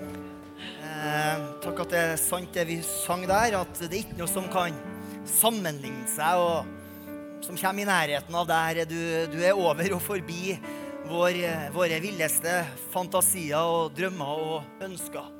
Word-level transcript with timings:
Eh, 0.00 1.46
takk 1.62 1.84
at 1.84 1.92
det 1.92 2.02
er 2.02 2.20
sant 2.20 2.52
det 2.54 2.66
vi 2.68 2.80
sang 2.84 3.24
der, 3.28 3.56
at 3.60 3.80
det 3.82 3.90
er 3.90 4.02
ikke 4.02 4.18
noe 4.18 4.30
som 4.30 4.48
kan 4.52 4.76
sammenligne 5.28 6.08
seg 6.10 6.40
og 6.40 6.76
som 7.44 7.56
kommer 7.56 7.82
i 7.82 7.88
nærheten 7.88 8.36
av 8.36 8.48
der. 8.48 8.84
Du, 8.88 8.98
du 9.32 9.38
er 9.40 9.56
over 9.56 9.96
og 9.96 10.02
forbi 10.04 10.56
vår, 11.08 11.40
våre 11.74 12.00
villeste 12.02 12.60
fantasier 12.92 13.60
og 13.60 13.94
drømmer 13.96 14.44
og 14.44 14.84
ønsker. 14.84 15.30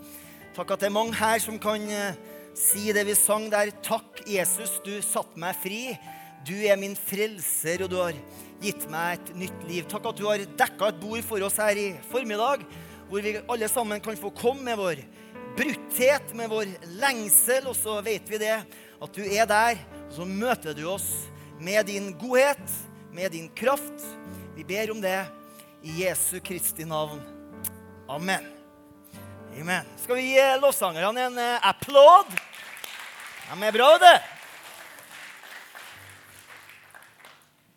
Takk 0.56 0.74
at 0.74 0.82
det 0.82 0.90
er 0.90 0.96
mange 0.96 1.16
her 1.18 1.38
som 1.42 1.58
kan 1.62 1.84
eh, 1.88 2.18
si 2.58 2.90
det 2.96 3.04
vi 3.08 3.16
sang 3.18 3.48
der. 3.52 3.72
Takk, 3.84 4.22
Jesus, 4.28 4.78
du 4.84 4.96
satte 5.04 5.40
meg 5.40 5.56
fri. 5.60 5.82
Du 6.46 6.56
er 6.56 6.78
min 6.80 6.96
frelser, 6.96 7.84
og 7.84 7.92
du 7.92 7.98
har 8.00 8.16
gitt 8.60 8.86
meg 8.92 9.18
et 9.18 9.34
nytt 9.44 9.66
liv. 9.68 9.86
Takk 9.88 10.10
at 10.10 10.18
du 10.18 10.26
har 10.28 10.44
dekka 10.58 10.90
et 10.90 11.00
bord 11.00 11.24
for 11.26 11.44
oss 11.46 11.60
her 11.60 11.78
i 11.78 11.90
formiddag, 12.10 12.64
hvor 13.10 13.20
vi 13.20 13.40
alle 13.48 13.68
sammen 13.68 14.00
kan 14.00 14.16
få 14.16 14.30
komme 14.30 14.62
med 14.62 14.78
vår 14.78 15.00
brutthet, 15.56 16.30
med 16.34 16.48
vår 16.48 16.68
lengsel, 17.00 17.66
og 17.66 17.74
så 17.74 17.96
vet 18.06 18.28
vi 18.30 18.38
det, 18.38 18.54
at 19.02 19.16
du 19.16 19.24
er 19.26 19.48
der, 19.50 19.80
og 20.06 20.12
så 20.14 20.26
møter 20.28 20.76
du 20.78 20.84
oss 20.92 21.08
med 21.58 21.88
din 21.90 22.12
godhet, 22.20 22.76
med 23.10 23.34
din 23.34 23.48
kraft. 23.58 24.06
Vi 24.54 24.62
ber 24.64 24.92
om 24.94 25.02
det 25.02 25.18
i 25.82 26.04
Jesu 26.04 26.38
Kristi 26.38 26.86
navn. 26.86 27.18
Amen. 28.08 28.46
Amen. 29.58 29.88
Skal 29.98 30.20
vi 30.20 30.28
gi 30.30 30.44
lovsangerne 30.62 31.24
en 31.26 31.40
eh, 31.42 31.66
applaud? 31.66 32.30
De 33.50 33.56
er 33.66 33.74
bra, 33.74 33.88
det. 33.98 34.18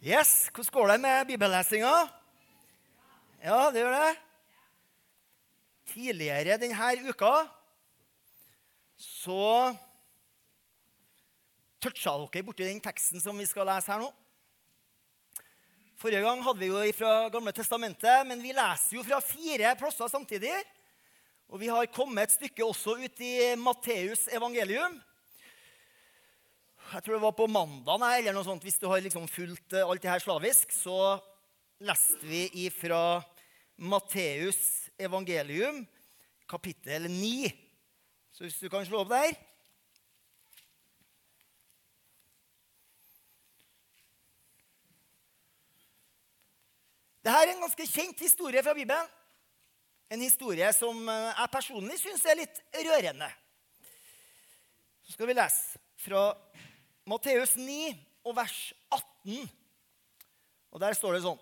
Yes, 0.03 0.51
Hvordan 0.53 0.71
går 0.77 0.93
det 0.93 0.99
med 1.01 1.25
bibellesinga? 1.31 1.95
Ja, 3.41 3.71
det 3.73 3.81
gjør 3.81 3.97
det. 3.97 4.22
Tidligere 5.93 6.57
denne 6.57 6.89
uka 7.05 7.31
så 8.97 9.73
toucha 11.83 12.15
dere 12.17 12.45
borti 12.45 12.65
den 12.65 12.81
teksten 12.81 13.21
som 13.21 13.37
vi 13.37 13.45
skal 13.45 13.67
lese 13.69 13.91
her 13.91 14.01
nå. 14.01 14.09
Forrige 15.99 16.23
gang 16.25 16.41
hadde 16.43 16.59
vi 16.59 16.71
jo 16.71 16.83
fra 16.97 17.29
Gamle 17.31 17.53
testamentet, 17.55 18.25
men 18.27 18.41
vi 18.41 18.55
leser 18.55 18.97
jo 18.97 19.05
fra 19.05 19.21
fire 19.23 19.75
plasser 19.79 20.09
samtidig. 20.09 20.55
Og 21.53 21.61
vi 21.61 21.69
har 21.69 21.91
kommet 21.93 22.25
et 22.25 22.37
stykke 22.39 22.65
også 22.65 22.97
ut 23.03 23.21
i 23.21 23.53
Matteus 23.59 24.25
evangelium 24.33 24.97
jeg 26.93 27.05
tror 27.05 27.15
det 27.15 27.23
var 27.23 27.33
på 27.33 27.47
mandag 27.49 28.03
eller 28.19 28.35
noe 28.35 28.45
sånt, 28.45 28.63
hvis 28.65 28.77
du 28.77 28.85
har 28.91 29.01
liksom 29.01 29.25
fulgt 29.31 29.73
eh, 29.73 29.85
alt 29.87 30.03
det 30.03 30.11
her 30.11 30.21
slavisk, 30.21 30.73
så 30.75 31.17
leste 31.83 32.21
vi 32.27 32.45
ifra 32.67 33.23
Matteus 33.81 34.82
evangelium, 34.99 35.81
kapittel 36.49 37.09
9. 37.11 37.51
Så 38.33 38.45
hvis 38.45 38.59
du 38.59 38.69
kan 38.69 38.85
slå 38.85 39.03
opp 39.03 39.11
der 39.13 39.33
Dette 47.23 47.39
er 47.39 47.53
en 47.53 47.61
ganske 47.63 47.85
kjent 47.87 48.19
historie 48.19 48.59
fra 48.65 48.73
Bibelen. 48.75 49.11
En 50.11 50.19
historie 50.19 50.67
som 50.75 50.97
eh, 51.07 51.29
jeg 51.31 51.51
personlig 51.53 51.95
syns 52.01 52.25
er 52.27 52.35
litt 52.35 52.59
rørende. 52.75 53.29
Så 55.07 55.15
skal 55.15 55.29
vi 55.29 55.37
lese 55.37 55.79
fra 56.03 56.25
Matteus 57.07 57.55
9 57.55 57.93
og 58.27 58.35
vers 58.35 58.57
18. 58.91 59.47
Og 60.75 60.83
Der 60.83 60.99
står 60.99 61.15
det 61.15 61.23
sånn 61.23 61.39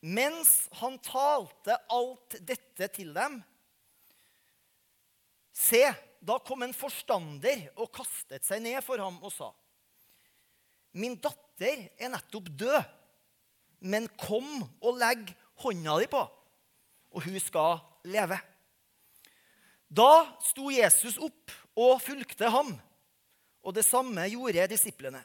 Mens 0.00 0.68
han 0.78 0.98
talte 1.02 1.74
alt 1.90 2.36
dette 2.46 2.86
til 2.94 3.10
dem 3.16 3.40
Se, 5.58 5.80
da 6.22 6.36
kom 6.46 6.62
en 6.62 6.74
forstander 6.76 7.64
og 7.74 7.90
kastet 7.96 8.46
seg 8.46 8.62
ned 8.62 8.78
for 8.86 9.02
ham 9.02 9.16
og 9.26 9.32
sa 9.34 9.48
Min 10.98 11.16
datter 11.18 11.88
er 11.98 12.12
nettopp 12.12 12.46
død, 12.58 12.78
men 13.90 14.06
kom 14.18 14.62
og 14.80 14.96
legg 14.98 15.28
hånda 15.62 15.98
di 16.00 16.06
på, 16.10 16.22
og 17.12 17.26
hun 17.26 17.36
skal 17.42 17.76
leve. 18.08 18.38
Da 19.86 20.24
sto 20.46 20.72
Jesus 20.72 21.18
opp 21.22 21.52
og 21.78 22.00
fulgte 22.02 22.50
ham 22.50 22.72
og 23.62 23.74
det 23.76 23.84
samme 23.84 24.24
gjorde 24.32 24.66
disiplene. 24.70 25.20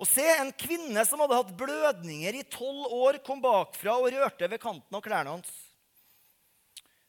Og 0.00 0.08
se, 0.08 0.24
en 0.24 0.52
kvinne 0.56 1.02
som 1.04 1.20
hadde 1.20 1.36
hatt 1.36 1.56
blødninger 1.60 2.38
i 2.38 2.46
tolv 2.48 2.88
år, 2.88 3.18
kom 3.24 3.42
bakfra 3.44 3.98
og 4.00 4.08
rørte 4.14 4.48
ved 4.48 4.62
kanten 4.62 4.96
av 4.96 5.04
klærne 5.04 5.34
hans. 5.36 5.50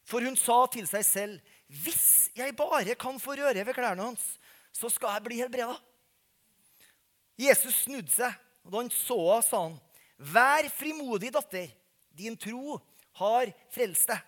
For 0.03 0.19
hun 0.19 0.35
sa 0.35 0.66
til 0.74 0.88
seg 0.90 1.06
selv, 1.07 1.41
'Hvis 1.72 2.31
jeg 2.35 2.56
bare 2.56 2.96
kan 2.96 3.19
få 3.19 3.31
røre 3.40 3.66
ved 3.66 3.74
klærne 3.74 4.03
hans, 4.03 4.38
så 4.74 4.90
skal 4.91 5.13
jeg 5.13 5.24
bli 5.24 5.38
helbreda.' 5.40 5.80
Jesus 7.40 7.88
snudde 7.88 8.12
seg, 8.12 8.34
og 8.66 8.72
da 8.72 8.78
han 8.78 8.90
så 8.91 9.18
henne, 9.18 9.44
sa 9.44 9.62
han, 9.63 9.80
'Vær 10.19 10.69
frimodig, 10.69 11.31
datter. 11.31 11.72
Din 12.12 12.35
tro 12.35 12.81
har 13.13 13.53
frelst 13.72 14.07
deg.' 14.07 14.28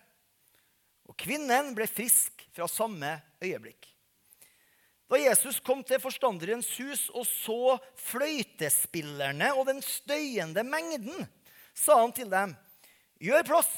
Og 1.09 1.18
kvinnen 1.18 1.75
ble 1.75 1.85
frisk 1.88 2.47
fra 2.56 2.68
samme 2.68 3.22
øyeblikk. 3.44 3.93
Da 5.13 5.19
Jesus 5.22 5.59
kom 5.62 5.84
til 5.85 6.01
forstanderens 6.01 6.72
hus 6.81 7.03
og 7.13 7.28
så 7.29 7.75
fløytespillerne 8.01 9.51
og 9.53 9.68
den 9.68 9.81
støyende 9.85 10.63
mengden, 10.66 11.28
sa 11.78 12.00
han 12.01 12.13
til 12.18 12.31
dem, 12.31 12.56
'Gjør 13.22 13.46
plass, 13.46 13.69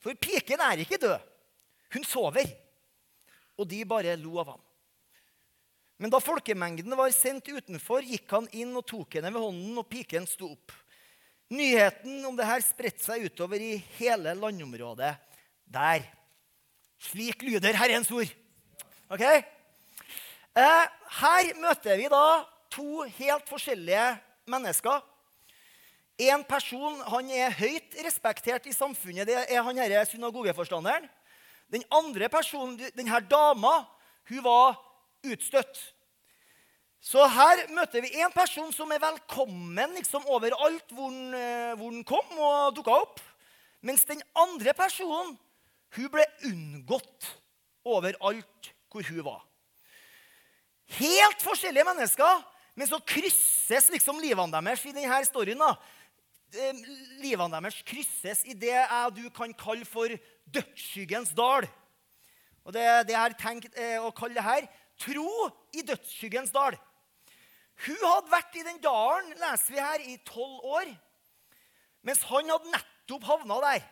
for 0.00 0.16
piken 0.16 0.60
er 0.64 0.80
ikke 0.80 0.96
død. 0.96 1.20
Hun 1.92 2.04
sover.' 2.04 2.48
Og 3.58 3.68
de 3.68 3.84
bare 3.84 4.16
lo 4.16 4.40
av 4.40 4.46
ham. 4.54 4.62
Men 5.98 6.10
da 6.10 6.18
folkemengden 6.18 6.96
var 6.96 7.12
sendt 7.12 7.52
utenfor, 7.52 8.00
gikk 8.00 8.32
han 8.32 8.48
inn 8.50 8.72
og 8.74 8.86
tok 8.88 9.14
henne 9.14 9.30
ved 9.30 9.44
hånden, 9.44 9.78
og 9.78 9.86
piken 9.86 10.26
sto 10.26 10.48
opp. 10.56 10.72
Nyheten 11.52 12.24
om 12.24 12.34
dette 12.40 12.56
spredte 12.64 13.04
seg 13.04 13.28
utover 13.28 13.60
i 13.60 13.76
hele 14.00 14.32
landområdet 14.34 15.12
der. 15.70 16.08
Slik 16.98 17.44
lyder 17.44 17.76
Herrens 17.76 18.10
ord. 18.10 18.32
Okay? 19.12 19.44
Eh, 20.54 20.86
her 21.18 21.48
møter 21.58 21.98
vi 21.98 22.06
da 22.10 22.44
to 22.70 23.02
helt 23.16 23.48
forskjellige 23.50 24.06
mennesker. 24.46 25.00
En 26.22 26.44
person 26.46 27.00
han 27.10 27.30
er 27.34 27.56
høyt 27.58 27.96
respektert 28.06 28.68
i 28.70 28.74
samfunnet. 28.74 29.26
Det 29.26 29.34
er 29.50 29.64
han 29.66 29.80
herre 29.82 30.04
synagogeforstanderen. 30.06 31.08
Den 31.74 31.82
andre 31.90 32.28
personen, 32.30 32.76
denne 32.94 33.18
dama, 33.26 33.80
hun 34.30 34.44
var 34.44 34.76
utstøtt. 35.26 35.80
Så 37.02 37.26
her 37.28 37.64
møter 37.74 38.04
vi 38.04 38.14
en 38.22 38.32
person 38.32 38.70
som 38.72 38.92
er 38.94 39.02
velkommen 39.02 39.96
liksom, 39.98 40.22
overalt 40.30 40.94
hvor 40.94 41.10
han, 41.10 41.34
eh, 41.34 41.72
hvor 41.74 41.90
den 41.90 42.04
kom 42.06 42.38
og 42.38 42.76
dukka 42.78 42.94
opp. 42.94 43.18
Mens 43.82 44.06
den 44.06 44.22
andre 44.38 44.72
personen 44.72 45.34
hun 45.98 46.08
ble 46.14 46.24
unngått 46.46 47.28
overalt 47.84 48.70
hvor 48.88 49.02
hun 49.10 49.26
var. 49.26 49.42
Helt 50.86 51.42
forskjellige 51.42 51.86
mennesker, 51.88 52.42
men 52.74 52.88
så 52.90 52.98
krysses 53.00 53.88
liksom 53.94 54.20
livene 54.22 54.52
deres 54.52 54.84
i 54.84 54.92
denne 54.94 55.20
storyen. 55.26 55.58
da. 55.58 55.74
Livene 57.22 57.56
deres 57.56 57.80
krysses 57.86 58.44
i 58.44 58.54
det 58.54 58.74
jeg 58.74 59.14
du 59.16 59.24
kan 59.34 59.54
kalle 59.54 59.86
for 59.88 60.12
dødsskyggens 60.44 61.34
dal. 61.34 61.66
Og 62.64 62.72
Det, 62.72 62.84
det 63.08 63.12
jeg 63.12 63.20
har 63.20 63.36
tenkt 63.36 63.76
eh, 63.76 64.00
å 64.00 64.12
kalle 64.16 64.34
det 64.34 64.44
her 64.44 64.68
tro 65.00 65.48
i 65.74 65.82
dødsskyggens 65.84 66.52
dal. 66.54 66.76
Hun 67.84 67.98
hadde 68.06 68.30
vært 68.32 68.54
i 68.56 68.64
den 68.64 68.78
dalen 68.82 69.34
leser 69.34 69.74
vi 69.74 69.82
her, 69.82 70.04
i 70.06 70.16
tolv 70.26 70.62
år. 70.78 70.92
Mens 72.04 72.22
han 72.28 72.50
hadde 72.52 72.72
nettopp 72.72 73.26
havna 73.26 73.58
der, 73.64 73.84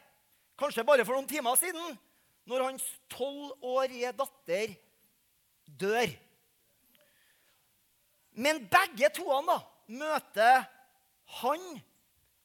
kanskje 0.61 0.85
bare 0.87 1.05
for 1.05 1.17
noen 1.17 1.29
timer 1.29 1.57
siden, 1.59 1.97
når 2.49 2.67
hans 2.69 2.85
tolvårige 3.13 4.12
datter 4.19 4.75
dør. 5.67 6.12
Men 8.32 8.62
begge 8.70 9.11
toene 9.12 9.52
da, 9.52 9.58
møter 9.93 10.62
han 11.40 11.64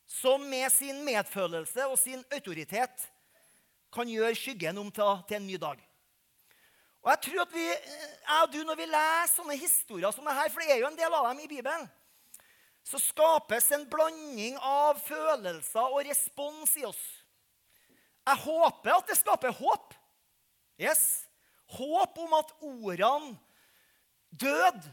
som 0.07 0.44
med 0.50 0.72
sin 0.72 1.00
medfølelse 1.06 1.86
og 1.88 2.00
sin 2.00 2.24
autoritet 2.34 3.06
kan 3.94 4.10
gjøre 4.10 4.36
skyggen 4.36 4.80
om 4.80 4.89
til, 4.92 5.22
til 5.28 5.39
en 5.39 5.48
ny 5.48 5.60
dag. 5.62 5.80
Og 7.04 7.12
jeg 7.13 7.22
tror 7.24 7.44
at 7.45 7.54
vi, 7.56 7.63
jeg 7.63 8.42
og 8.44 8.50
du, 8.51 8.57
Når 8.68 8.75
vi 8.75 8.88
leser 8.89 9.36
sånne 9.38 9.56
historier 9.56 10.12
som 10.12 10.28
dette, 10.28 10.50
for 10.51 10.63
det 10.63 10.74
er 10.74 10.81
jo 10.81 10.89
en 10.89 11.00
del 11.00 11.13
av 11.13 11.30
dem 11.30 11.39
i 11.45 11.48
Bibelen, 11.48 11.88
så 12.88 13.00
skapes 13.00 13.69
en 13.75 13.86
blanding 13.88 14.57
av 14.63 15.00
følelser 15.04 15.92
og 15.92 16.07
respons 16.07 16.75
i 16.80 16.86
oss. 16.88 17.01
Jeg 18.28 18.44
håper 18.44 18.94
at 18.95 19.07
det 19.07 19.18
skaper 19.19 19.56
håp. 19.56 19.95
Yes. 20.80 21.25
Håp 21.75 22.19
om 22.24 22.36
at 22.38 22.54
ordene 22.63 23.36
død 24.31 24.88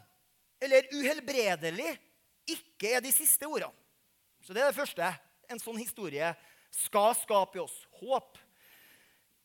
eller 0.65 0.89
uhelbredelig 0.95 1.93
ikke 2.51 2.97
er 2.97 3.05
de 3.05 3.13
siste 3.15 3.49
ordene. 3.49 3.73
Så 4.45 4.53
det 4.53 4.61
er 4.61 4.73
det 4.73 4.77
første 4.77 5.13
en 5.49 5.61
sånn 5.61 5.79
historie 5.81 6.33
skal 6.75 7.15
skape 7.17 7.59
i 7.59 7.63
oss. 7.63 7.77
Håp. 8.01 8.41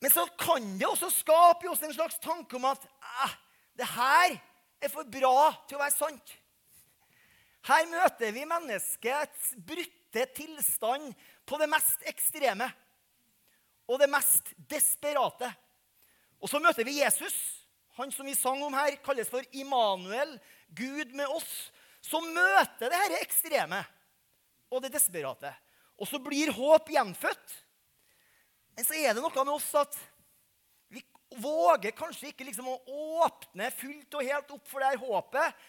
Men 0.00 0.12
så 0.12 0.26
kan 0.40 0.64
det 0.80 0.88
også 0.88 1.10
skape 1.12 1.66
i 1.66 1.70
oss 1.70 1.82
en 1.84 1.94
slags 1.94 2.18
tanke 2.20 2.56
om 2.56 2.66
at 2.68 2.84
eh, 2.84 3.34
det 3.80 3.88
her 3.88 4.36
er 4.80 4.92
for 4.92 5.08
bra 5.08 5.50
til 5.68 5.76
å 5.76 5.82
være 5.82 5.96
sant. 5.96 6.36
Her 7.68 7.88
møter 7.92 8.32
vi 8.32 8.46
menneskets 8.48 9.54
brutte 9.56 10.24
tilstand 10.36 11.12
på 11.48 11.58
det 11.60 11.68
mest 11.68 12.06
ekstreme 12.08 12.70
og 13.90 14.00
det 14.00 14.08
mest 14.08 14.54
desperate. 14.70 15.50
Og 16.40 16.48
så 16.48 16.60
møter 16.62 16.86
vi 16.86 17.00
Jesus, 17.02 17.36
han 17.98 18.12
som 18.14 18.28
vi 18.28 18.36
sang 18.38 18.62
om 18.64 18.76
her, 18.78 18.96
kalles 19.04 19.28
for 19.28 19.44
Immanuel, 19.52 20.38
Gud 20.76 21.14
med 21.16 21.28
oss, 21.30 21.70
som 22.00 22.24
møter 22.34 22.88
det 22.88 22.94
dette 22.94 23.24
ekstreme 23.24 23.80
og 24.70 24.84
det 24.84 24.92
desperate. 24.94 25.50
Og 26.00 26.08
så 26.08 26.20
blir 26.22 26.52
håp 26.56 26.88
gjenfødt. 26.94 27.56
Men 28.76 28.86
så 28.86 28.96
er 28.96 29.12
det 29.12 29.22
noe 29.22 29.44
med 29.44 29.52
oss 29.52 29.68
at 29.76 29.98
vi 30.90 31.02
våger 31.42 31.92
kanskje 31.96 32.30
ikke 32.30 32.46
liksom 32.48 32.70
å 32.70 32.78
åpne 33.26 33.68
fullt 33.74 34.16
og 34.16 34.26
helt 34.26 34.54
opp 34.56 34.70
for 34.70 34.82
det 34.82 34.92
her 34.94 35.02
håpet. 35.02 35.60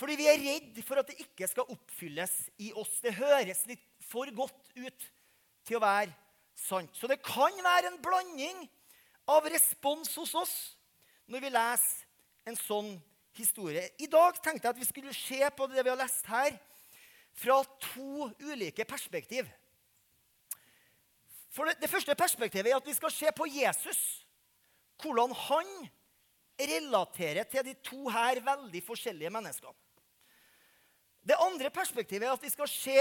Fordi 0.00 0.16
vi 0.18 0.26
er 0.30 0.40
redd 0.42 0.78
for 0.86 0.98
at 0.98 1.10
det 1.10 1.20
ikke 1.22 1.46
skal 1.50 1.70
oppfylles 1.70 2.32
i 2.62 2.72
oss. 2.74 2.96
Det 3.02 3.14
høres 3.18 3.62
litt 3.68 3.84
for 4.08 4.30
godt 4.34 4.72
ut 4.78 5.10
til 5.66 5.78
å 5.78 5.84
være 5.84 6.14
sant. 6.58 6.94
Så 6.96 7.10
det 7.10 7.22
kan 7.24 7.54
være 7.62 7.92
en 7.92 8.00
blanding 8.02 8.64
av 9.30 9.46
respons 9.50 10.10
hos 10.18 10.34
oss 10.36 10.54
når 11.30 11.46
vi 11.46 11.52
leser 11.54 12.50
en 12.50 12.58
sånn 12.58 12.90
historie. 13.38 13.88
I 13.98 14.06
dag 14.10 14.38
tenkte 14.42 14.68
jeg 14.68 14.74
at 14.74 14.80
vi 14.80 14.88
skulle 14.88 15.14
se 15.14 15.40
på 15.56 15.66
det 15.70 15.84
vi 15.84 15.92
har 15.92 16.00
lest 16.00 16.26
her, 16.26 16.56
fra 17.34 17.58
to 17.82 18.28
ulike 18.46 18.84
perspektiv. 18.86 19.48
For 21.50 21.66
det, 21.66 21.80
det 21.82 21.90
første 21.90 22.14
perspektivet 22.14 22.70
er 22.70 22.78
at 22.78 22.86
vi 22.86 22.94
skal 22.94 23.12
se 23.14 23.30
på 23.34 23.46
Jesus. 23.50 24.00
Hvordan 25.02 25.34
han 25.34 25.70
relaterer 26.58 27.42
til 27.50 27.66
de 27.66 27.74
to 27.82 28.08
her 28.08 28.40
veldig 28.44 28.82
forskjellige 28.86 29.30
menneskene. 29.30 29.74
Det 31.24 31.36
andre 31.40 31.70
perspektivet 31.70 32.28
er 32.28 32.34
at 32.36 32.42
vi 32.42 32.52
skal 32.52 32.68
se 32.68 32.98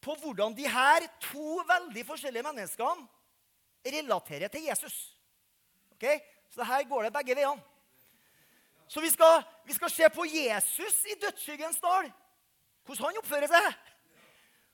på 0.00 0.14
hvordan 0.22 0.54
de 0.56 0.68
her 0.68 1.06
to 1.20 1.60
veldig 1.68 2.04
forskjellige 2.06 2.46
menneskene 2.46 3.08
relaterer 3.84 4.48
til 4.48 4.64
Jesus. 4.68 5.18
Okay? 5.92 6.20
Så 6.50 6.64
her 6.64 6.88
går 6.88 7.02
det 7.02 7.12
begge 7.12 7.36
veiene. 7.36 7.69
Så 8.90 9.00
vi 9.00 9.10
skal, 9.10 9.44
vi 9.64 9.74
skal 9.76 9.90
se 9.90 10.08
på 10.10 10.24
Jesus 10.26 11.04
i 11.06 11.14
dødsskyggens 11.22 11.78
dal, 11.78 12.08
hvordan 12.82 13.06
han 13.06 13.18
oppfører 13.20 13.46
seg. 13.50 13.66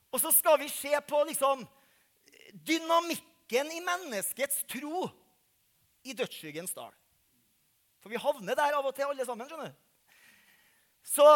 Og 0.08 0.22
så 0.22 0.30
skal 0.32 0.56
vi 0.62 0.70
se 0.72 0.94
på 1.04 1.18
liksom, 1.28 1.66
dynamikken 2.64 3.74
i 3.76 3.82
menneskets 3.84 4.62
tro 4.72 5.04
i 6.06 6.14
dødsskyggens 6.16 6.72
dal. 6.72 6.94
For 8.00 8.08
vi 8.08 8.22
havner 8.22 8.56
der 8.56 8.78
av 8.78 8.88
og 8.88 8.94
til, 8.96 9.10
alle 9.10 9.26
sammen. 9.28 9.50
skjønner 9.50 9.68
du? 9.68 9.82
Så 11.04 11.26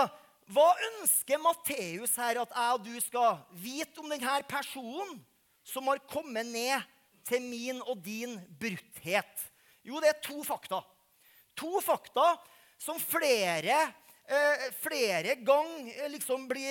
hva 0.50 0.68
ønsker 0.86 1.42
Matteus 1.42 2.16
her 2.16 2.40
at 2.40 2.54
jeg 2.54 2.78
og 2.78 2.86
du 2.86 2.94
skal 3.04 3.42
vite 3.60 4.00
om 4.00 4.08
denne 4.08 4.38
personen 4.48 5.18
som 5.66 5.90
har 5.90 6.00
kommet 6.08 6.48
ned 6.48 6.88
til 7.28 7.44
min 7.44 7.82
og 7.84 8.00
din 8.06 8.38
brutthet? 8.56 9.44
Jo, 9.84 10.00
det 10.00 10.14
er 10.14 10.24
to 10.24 10.40
fakta. 10.48 10.80
To 11.60 11.82
fakta 11.84 12.32
som 12.80 13.00
flere, 13.00 13.92
eh, 14.24 14.72
flere 14.80 15.34
ganger 15.34 16.04
eh, 16.04 16.10
liksom 16.10 16.48
blir, 16.48 16.70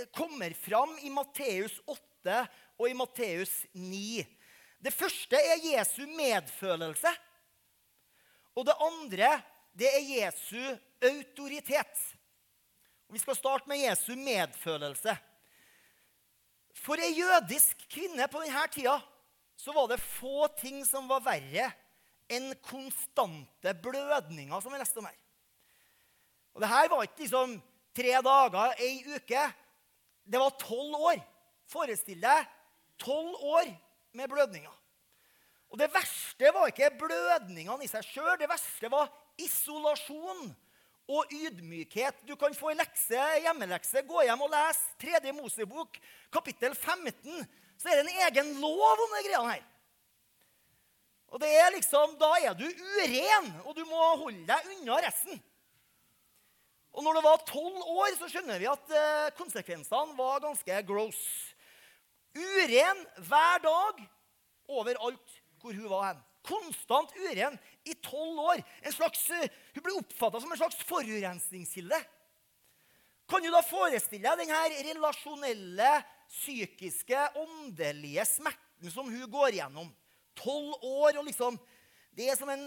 eh, 0.00 0.06
kommer 0.16 0.50
fram 0.50 0.98
i 1.02 1.10
Matteus 1.10 1.80
8 1.86 2.46
og 2.78 2.88
i 2.88 2.94
Matteus 2.96 3.66
9. 3.72 4.24
Det 4.80 4.92
første 4.94 5.36
er 5.36 5.60
Jesu 5.60 6.06
medfølelse. 6.06 7.12
Og 8.56 8.64
det 8.66 8.78
andre 8.80 9.34
det 9.76 9.90
er 9.92 10.08
Jesu 10.08 10.62
autoritet. 11.04 12.00
Og 13.08 13.14
Vi 13.14 13.20
skal 13.20 13.36
starte 13.36 13.68
med 13.68 13.84
Jesu 13.84 14.16
medfølelse. 14.16 15.18
For 16.72 16.96
ei 16.96 17.12
jødisk 17.12 17.84
kvinne 17.90 18.28
på 18.32 18.40
denne 18.40 18.66
tida 18.72 18.96
så 19.60 19.74
var 19.76 19.90
det 19.90 20.00
få 20.00 20.48
ting 20.56 20.80
som 20.88 21.08
var 21.10 21.20
verre 21.20 21.68
enn 22.30 22.54
konstante 22.64 23.74
blødninger, 23.82 24.60
som 24.62 24.72
vi 24.72 24.80
leste 24.80 25.02
om 25.02 25.10
her. 25.10 25.18
Og 26.54 26.62
det 26.62 26.70
her 26.70 26.88
var 26.90 27.06
ikke 27.06 27.24
liksom 27.24 27.56
tre 27.96 28.16
dager, 28.24 28.74
ei 28.82 29.02
uke. 29.14 29.44
Det 30.24 30.40
var 30.40 30.58
tolv 30.60 30.96
år. 31.10 31.22
Forestill 31.70 32.20
deg 32.22 32.48
tolv 33.00 33.34
år 33.56 33.70
med 34.16 34.30
blødninger. 34.30 34.76
Og 35.70 35.78
det 35.78 35.90
verste 35.94 36.50
var 36.54 36.70
ikke 36.70 36.90
blødningene 36.98 37.86
i 37.86 37.90
seg 37.90 38.02
sjøl. 38.06 38.34
Det 38.40 38.50
verste 38.50 38.90
var 38.90 39.10
isolasjon 39.38 40.50
og 41.10 41.34
ydmykhet. 41.34 42.24
Du 42.26 42.34
kan 42.38 42.54
få 42.54 42.72
en 42.72 42.80
lekse, 42.82 43.20
hjemmelekse. 43.44 44.02
Gå 44.06 44.24
hjem 44.26 44.46
og 44.46 44.50
les 44.52 44.80
3. 45.02 45.34
Mosebok, 45.36 45.98
kapittel 46.32 46.74
15. 46.74 47.46
Så 47.78 47.88
er 47.90 48.00
det 48.00 48.06
en 48.06 48.24
egen 48.26 48.56
lov 48.62 49.04
om 49.06 49.14
de 49.16 49.22
greiene 49.28 49.52
her. 49.54 49.66
Og 51.30 51.38
det 51.38 51.50
er 51.54 51.70
liksom, 51.76 52.16
Da 52.18 52.32
er 52.42 52.54
du 52.58 52.66
uren, 52.66 53.52
og 53.64 53.76
du 53.76 53.84
må 53.86 54.00
holde 54.24 54.42
deg 54.48 54.72
unna 54.74 54.98
resten. 55.06 55.38
Og 56.90 57.04
når 57.06 57.18
det 57.18 57.24
var 57.26 57.44
tolv 57.46 57.82
år, 57.86 58.14
så 58.18 58.28
skjønner 58.30 58.58
vi 58.58 58.68
at 58.70 58.94
eh, 58.94 59.32
konsekvensene 59.38 60.16
var 60.18 60.42
ganske 60.42 60.80
gross. 60.88 61.20
Uren 62.34 63.04
hver 63.26 63.62
dag 63.62 64.02
overalt 64.70 65.38
hvor 65.60 65.76
hun 65.76 65.90
var 65.90 66.08
hen. 66.08 66.24
Konstant 66.46 67.12
uren 67.20 67.58
i 67.86 67.94
tolv 68.02 68.38
år. 68.42 68.62
Slags, 68.90 69.28
eh, 69.36 69.50
hun 69.76 69.86
ble 69.86 69.98
oppfatta 70.00 70.40
som 70.42 70.50
en 70.50 70.60
slags 70.60 70.80
forurensningskilde. 70.88 72.00
Kan 73.30 73.44
du 73.44 73.50
da 73.54 73.60
forestille 73.62 74.26
deg 74.26 74.42
denne 74.42 74.86
relasjonelle, 74.90 75.90
psykiske, 76.30 77.18
åndelige 77.38 78.24
smerten 78.26 78.90
som 78.90 79.10
hun 79.10 79.28
går 79.30 79.60
gjennom? 79.60 79.92
Tolv 80.38 80.74
år 80.82 81.20
og 81.20 81.28
liksom 81.28 81.58
Det 82.10 82.26
er 82.26 82.34
som 82.34 82.50
en 82.50 82.64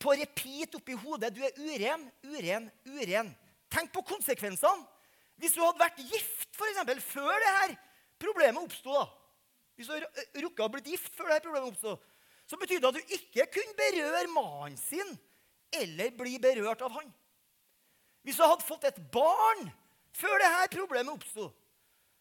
På 0.00 0.14
repeat 0.16 0.74
oppi 0.78 0.96
hodet. 0.98 1.32
Du 1.34 1.42
er 1.44 1.56
uren, 1.58 2.06
uren, 2.24 2.70
uren. 2.88 3.32
Tenk 3.72 3.92
på 3.94 4.04
konsekvensene. 4.06 4.86
Hvis 5.36 5.56
du 5.56 5.60
hadde 5.60 5.82
vært 5.82 6.00
gift, 6.00 6.48
for 6.56 6.68
eksempel, 6.70 7.00
før 7.04 7.34
det 7.42 7.52
her 7.58 7.74
problemet 8.16 8.62
oppsto 8.62 9.02
Hvis 9.76 9.90
du 9.90 9.92
hadde 9.92 10.24
rukket 10.40 10.62
å 10.64 10.70
bli 10.72 10.94
gift 10.94 11.12
før 11.12 11.28
det 11.28 11.34
her 11.34 11.44
problemet 11.44 11.74
oppsto, 11.74 11.96
så 12.48 12.56
betydde 12.56 12.80
det 12.80 12.88
at 12.88 12.96
du 12.96 13.16
ikke 13.18 13.44
kunne 13.58 13.76
berøre 13.76 14.30
mannen 14.32 14.78
sin 14.80 15.10
eller 15.76 16.14
bli 16.16 16.38
berørt 16.40 16.84
av 16.86 16.94
han. 16.96 17.10
Hvis 18.24 18.38
du 18.38 18.46
hadde 18.46 18.64
fått 18.64 18.86
et 18.88 19.00
barn 19.12 19.66
før 20.16 20.40
det 20.40 20.48
her 20.54 20.70
problemet 20.72 21.12
oppsto, 21.12 21.50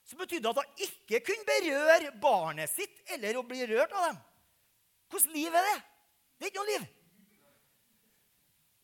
så 0.05 0.19
betydde 0.19 0.43
det 0.45 0.51
at 0.51 0.59
hun 0.59 0.83
ikke 0.85 1.21
kunne 1.29 1.47
berøre 1.47 2.11
barnet 2.21 2.69
sitt 2.69 2.99
eller 3.15 3.39
å 3.39 3.45
bli 3.47 3.63
rørt 3.71 3.93
av 3.95 4.09
dem. 4.09 4.19
Hvordan 5.09 5.37
liv 5.37 5.55
er 5.55 5.69
det? 5.69 5.79
Det 6.35 6.45
er 6.45 6.51
ikke 6.51 6.61
noe 6.61 6.73
liv. 6.73 6.85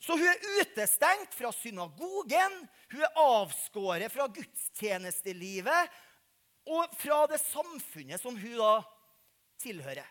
Så 0.02 0.16
hun 0.18 0.26
er 0.26 0.46
utestengt 0.62 1.36
fra 1.38 1.52
synagogen, 1.54 2.56
hun 2.90 3.04
er 3.06 3.20
avskåret 3.22 4.10
fra 4.10 4.26
gudstjenestelivet 4.34 6.00
og 6.72 6.96
fra 6.98 7.20
det 7.30 7.38
samfunnet 7.44 8.22
som 8.22 8.38
hun 8.38 8.58
da 8.58 8.74
tilhører. 9.62 10.08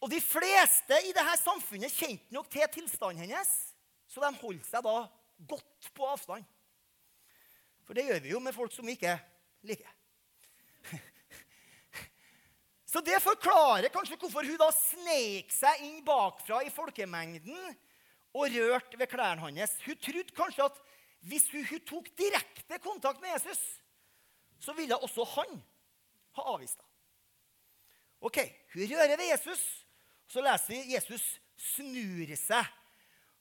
Og 0.00 0.08
de 0.12 0.20
fleste 0.22 0.96
i 1.04 1.12
dette 1.12 1.36
samfunnet 1.42 1.92
kjente 1.92 2.32
nok 2.34 2.48
til 2.52 2.68
tilstanden 2.72 3.26
hennes, 3.26 3.50
så 4.08 4.22
de 4.22 4.32
holdt 4.40 4.64
seg 4.68 4.84
da 4.86 4.96
godt 5.50 5.92
på 5.92 6.08
avstand. 6.08 6.46
For 7.84 7.98
det 7.98 8.06
gjør 8.08 8.24
vi 8.24 8.32
jo 8.32 8.40
med 8.44 8.56
folk 8.56 8.72
som 8.72 8.86
vi 8.88 8.96
ikke 8.96 9.18
liker. 9.68 9.97
Så 12.88 13.02
det 13.04 13.18
forklarer 13.20 13.92
kanskje 13.92 14.16
hvorfor 14.16 14.46
hun 14.48 14.60
da 14.60 14.70
sneik 14.72 15.52
seg 15.52 15.82
inn 15.84 16.00
bakfra 16.06 16.62
i 16.64 16.72
folkemengden 16.72 17.58
og 18.32 18.54
rørte 18.54 18.96
ved 18.96 19.10
klærne 19.12 19.44
hans. 19.44 19.74
Hun 19.84 19.98
trodde 20.00 20.36
kanskje 20.36 20.64
at 20.70 20.78
hvis 21.28 21.50
hun, 21.52 21.66
hun 21.68 21.82
tok 21.84 22.08
direkte 22.16 22.78
kontakt 22.80 23.20
med 23.20 23.34
Jesus, 23.34 23.60
så 24.60 24.72
ville 24.72 24.96
også 24.96 25.26
han 25.34 25.58
ha 26.38 26.46
avvist 26.54 26.78
henne. 26.78 26.86
Ok, 28.20 28.38
Hun 28.74 28.82
rører 28.82 29.16
ved 29.16 29.28
Jesus, 29.30 29.60
så 30.26 30.42
leser 30.42 30.72
vi 30.72 30.94
Jesus 30.94 31.22
snur 31.74 32.32
seg. 32.36 32.72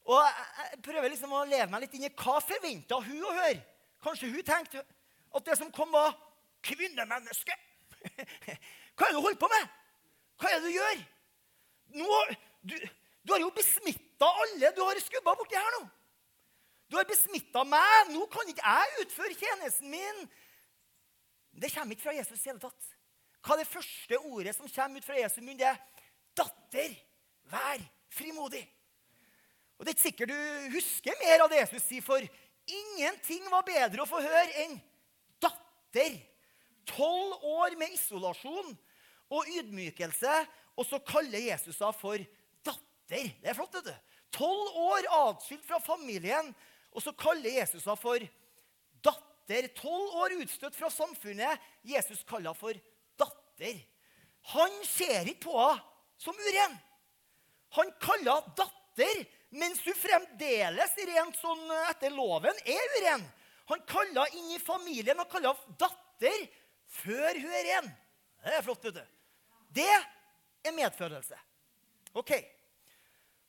Og 0.06 0.22
Jeg 0.22 0.82
prøver 0.84 1.10
liksom 1.10 1.34
å 1.34 1.46
leve 1.50 1.70
meg 1.72 1.86
litt 1.86 1.96
inn 1.98 2.06
i 2.06 2.13
hva 2.13 2.38
forventa 2.44 3.00
hun 3.01 3.24
å 3.25 3.34
høre. 3.39 3.63
Kanskje 4.04 4.30
hun 4.30 4.46
tenkte 4.46 4.84
at 5.36 5.48
det 5.48 5.58
som 5.58 5.72
kom, 5.74 5.92
var 5.92 6.13
kvinnemenneske. 6.62 7.56
Hva 8.98 9.08
er 9.08 9.13
det 9.13 9.20
du 9.20 9.25
holder 9.25 9.42
på 9.42 9.50
med? 9.51 9.70
Hva 10.42 10.50
er 10.50 10.60
det 10.60 10.68
du 10.68 10.75
gjør? 10.75 11.04
Nå, 11.98 12.18
du, 12.68 12.75
du 13.24 13.34
har 13.34 13.44
jo 13.44 13.54
besmitta 13.56 14.27
alle 14.44 14.74
du 14.74 14.82
har 14.84 15.00
skubba 15.04 15.36
borti 15.38 15.58
her 15.58 15.77
nå. 15.77 15.86
Du 16.88 16.96
har 16.98 17.08
besmitta 17.08 17.63
meg. 17.68 18.13
Nå 18.13 18.25
kan 18.32 18.48
ikke 18.50 18.63
jeg 18.63 19.06
utføre 19.06 19.38
tjenesten 19.38 19.92
min. 19.92 20.24
Det 21.58 21.72
kommer 21.74 21.96
ikke 21.98 22.08
fra 22.08 22.16
Jesus 22.16 22.42
i 22.42 22.51
hele 22.51 22.62
tatt. 22.62 22.94
Hva 23.44 23.56
er 23.56 23.63
det 23.63 23.70
første 23.70 24.20
ordet 24.27 24.56
som 24.56 24.70
kommer 24.72 25.01
ut 25.01 25.08
fra 25.08 25.20
Jesu 25.20 25.39
munn? 25.42 25.60
Det 25.60 25.68
er 25.70 25.80
datter, 26.38 26.96
vær 27.51 27.84
frimodig. 28.13 28.63
Og 29.77 29.86
Det 29.86 29.92
er 29.92 29.96
ikke 29.96 30.08
sikkert 30.08 30.34
du 30.34 30.74
husker 30.74 31.20
mer 31.22 31.44
av 31.44 31.51
det 31.51 31.62
Jesus 31.62 31.86
sier, 31.86 32.06
for 32.06 32.24
ingenting 32.68 33.46
var 33.51 33.66
bedre 33.68 34.04
å 34.04 34.10
få 34.10 34.22
høre 34.24 34.63
enn 34.63 34.77
datter. 35.44 36.18
Tolv 36.88 37.44
år 37.46 37.75
med 37.77 37.94
isolasjon 37.94 38.74
og 39.34 39.48
ydmykelse, 39.60 40.34
og 40.77 40.86
så 40.86 41.00
kaller 41.03 41.41
Jesus 41.50 41.79
henne 41.79 41.96
for 41.98 42.22
datter. 42.65 43.31
Det 43.41 43.50
er 43.50 43.57
flott, 43.57 43.75
vet 43.79 43.89
du. 43.89 43.96
Tolv 44.38 44.75
år 44.77 45.07
atskilt 45.24 45.65
fra 45.65 45.79
familien, 45.84 46.51
og 46.93 47.03
så 47.03 47.13
kaller 47.17 47.60
Jesus 47.60 47.86
henne 47.86 48.00
for 48.00 48.27
datter. 49.05 49.69
Tolv 49.77 50.17
år 50.24 50.38
utstøtt 50.41 50.77
fra 50.77 50.91
samfunnet. 50.93 51.63
Jesus 51.88 52.24
kaller 52.27 52.51
henne 52.51 52.60
for 52.60 52.81
datter. 53.19 53.79
Han 54.53 54.77
ser 54.88 55.31
ikke 55.31 55.50
på 55.50 55.57
henne 55.60 55.84
som 56.22 56.38
uren. 56.38 56.77
Han 57.77 57.91
kaller 58.01 58.39
henne 58.39 58.55
datter, 58.57 59.25
mens 59.57 59.81
hun 59.86 59.98
fremdeles 59.98 60.96
rent 61.10 61.38
sånn 61.41 61.67
etter 61.88 62.13
loven 62.13 62.63
er 62.65 62.96
uren. 62.98 63.27
Han 63.72 63.84
kaller 63.89 64.24
henne 64.24 64.39
inn 64.39 64.55
i 64.55 64.63
familien 64.63 65.19
og 65.19 65.29
kaller 65.31 65.53
henne 65.57 65.77
datter 65.81 66.48
før 67.01 67.41
hun 67.41 67.53
er 67.53 67.72
ren. 67.74 67.93
Det 68.46 68.55
er 68.55 68.65
flott, 68.65 68.86
vet 68.88 69.00
du. 69.01 69.16
Det 69.77 69.89
er 70.65 70.74
medfølelse. 70.75 71.38
Ok. 72.17 72.34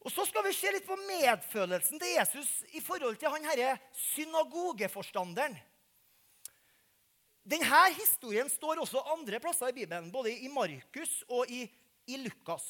Og 0.05 0.13
Så 0.13 0.25
skal 0.29 0.45
vi 0.47 0.55
se 0.55 0.71
litt 0.73 0.87
på 0.87 0.97
medfølelsen 1.09 1.99
til 2.01 2.15
Jesus 2.15 2.51
i 2.77 2.81
forhold 2.85 3.19
til 3.19 3.33
han 3.33 3.49
herre 3.49 3.75
synagogeforstanderen. 4.15 5.57
Denne 7.49 7.81
historien 7.97 8.49
står 8.53 8.83
også 8.83 9.03
andre 9.15 9.41
plasser 9.41 9.71
i 9.73 9.77
Bibelen, 9.81 10.11
både 10.13 10.35
i 10.37 10.51
Markus 10.53 11.23
og 11.33 11.49
i, 11.49 11.65
i 12.07 12.19
Lukas. 12.21 12.67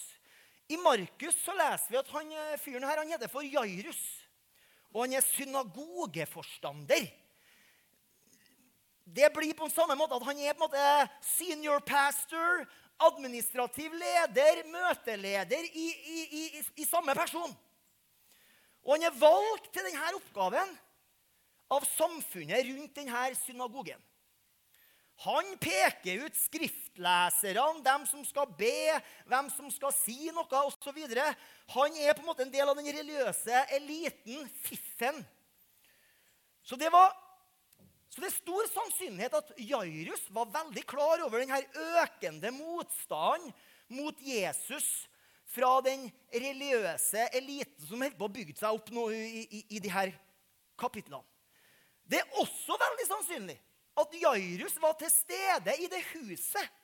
I 0.70 0.76
Markus 0.78 1.34
så 1.42 1.54
leser 1.56 1.90
vi 1.90 1.98
at 1.98 2.10
han 2.12 2.32
eh, 2.32 2.58
fyren 2.60 2.86
her 2.86 3.00
han 3.00 3.10
heter 3.10 3.30
for 3.32 3.42
Jairus. 3.42 4.00
Og 4.94 5.02
han 5.04 5.16
er 5.18 5.24
synagogeforstander. 5.24 7.08
Det 9.08 9.30
blir 9.34 9.56
på 9.56 9.66
en 9.66 9.72
samme 9.72 9.96
måte 9.96 10.14
at 10.14 10.26
han 10.28 10.42
er 10.44 10.54
på 10.54 10.62
en 10.62 10.68
måte 10.68 11.24
senior 11.24 11.80
pastor, 11.80 12.66
administrativ 13.06 13.94
leder, 13.94 14.64
møteleder 14.72 15.70
i, 15.70 15.86
i, 15.88 16.20
i, 16.42 16.62
i 16.82 16.86
samme 16.88 17.14
person. 17.14 17.54
Og 18.84 18.94
han 18.96 19.08
er 19.08 19.18
valgt 19.20 19.72
til 19.74 19.86
denne 19.86 20.12
oppgaven 20.16 20.76
av 21.74 21.86
samfunnet 21.94 22.66
rundt 22.70 22.96
denne 22.96 23.24
synagogen. 23.38 24.00
Han 25.26 25.56
peker 25.58 26.22
ut 26.28 26.36
skriftleserne, 26.38 27.82
dem 27.82 28.04
som 28.06 28.22
skal 28.26 28.46
be, 28.58 29.00
hvem 29.26 29.48
som 29.50 29.70
skal 29.74 29.90
si 29.96 30.30
noe 30.30 30.60
osv. 30.68 31.00
Han 31.74 31.96
er 31.98 32.14
på 32.14 32.22
en 32.22 32.28
måte 32.28 32.46
en 32.46 32.52
del 32.54 32.70
av 32.70 32.78
den 32.78 32.86
religiøse 32.86 33.64
eliten, 33.74 34.46
fiffen. 34.62 35.18
Så 36.62 36.78
det 36.78 36.92
var 36.94 37.10
så 38.18 38.25
det 38.25 38.32
er 38.32 38.34
stor 38.34 38.70
sannsynlighet 38.72 39.34
at 39.38 39.50
Jairus 39.62 40.25
var 40.34 40.48
veldig 40.50 40.82
klar 40.90 41.20
over 41.22 41.38
denne 41.38 41.60
økende 42.02 42.50
motstanden 42.50 43.52
mot 43.94 44.18
Jesus 44.26 44.88
fra 45.46 45.76
den 45.87 46.08
religiøse 46.34 47.28
eliten 47.38 47.87
som 47.87 48.02
holdt 48.02 48.16
på 48.18 48.26
å 48.26 48.32
bygge 48.34 48.56
seg 48.58 48.75
opp 48.75 48.90
nå 48.90 49.04
i, 49.14 49.44
i, 49.46 49.60
i 49.78 49.82
de 49.84 49.92
her 49.92 50.10
kapitlene. 50.80 51.22
Det 52.10 52.18
er 52.18 52.40
også 52.42 52.75
veldig 52.82 53.06
sannsynlig 53.06 53.56
at 54.02 54.18
Jairus 54.18 54.75
var 54.82 54.98
til 54.98 55.14
stede 55.14 55.76
i 55.78 55.87
det 55.92 56.02
huset 56.10 56.75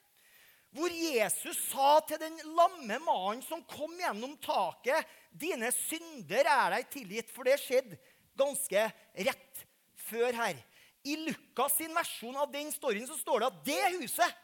hvor 0.74 0.94
Jesus 0.94 1.58
sa 1.72 1.96
til 2.06 2.22
den 2.22 2.38
lamme 2.54 3.00
mannen 3.02 3.42
som 3.46 3.60
kom 3.70 3.92
gjennom 3.98 4.38
taket, 4.42 5.02
'Dine 5.34 5.70
synder 5.74 6.46
er 6.46 6.78
deg 6.78 6.88
tilgitt', 6.90 7.30
for 7.34 7.46
det 7.46 7.58
skjedde 7.62 7.98
ganske 8.38 8.86
rett 9.26 9.66
før 10.06 10.34
her. 10.34 10.58
I 11.04 11.16
Lukas 11.20 11.76
sin 11.76 11.94
versjon 11.94 12.36
av 12.40 12.52
den 12.52 12.72
storyen 12.72 13.06
så 13.08 13.16
står 13.18 13.42
det 13.42 13.50
at 13.50 13.62
det 13.66 13.82
huset 13.98 14.40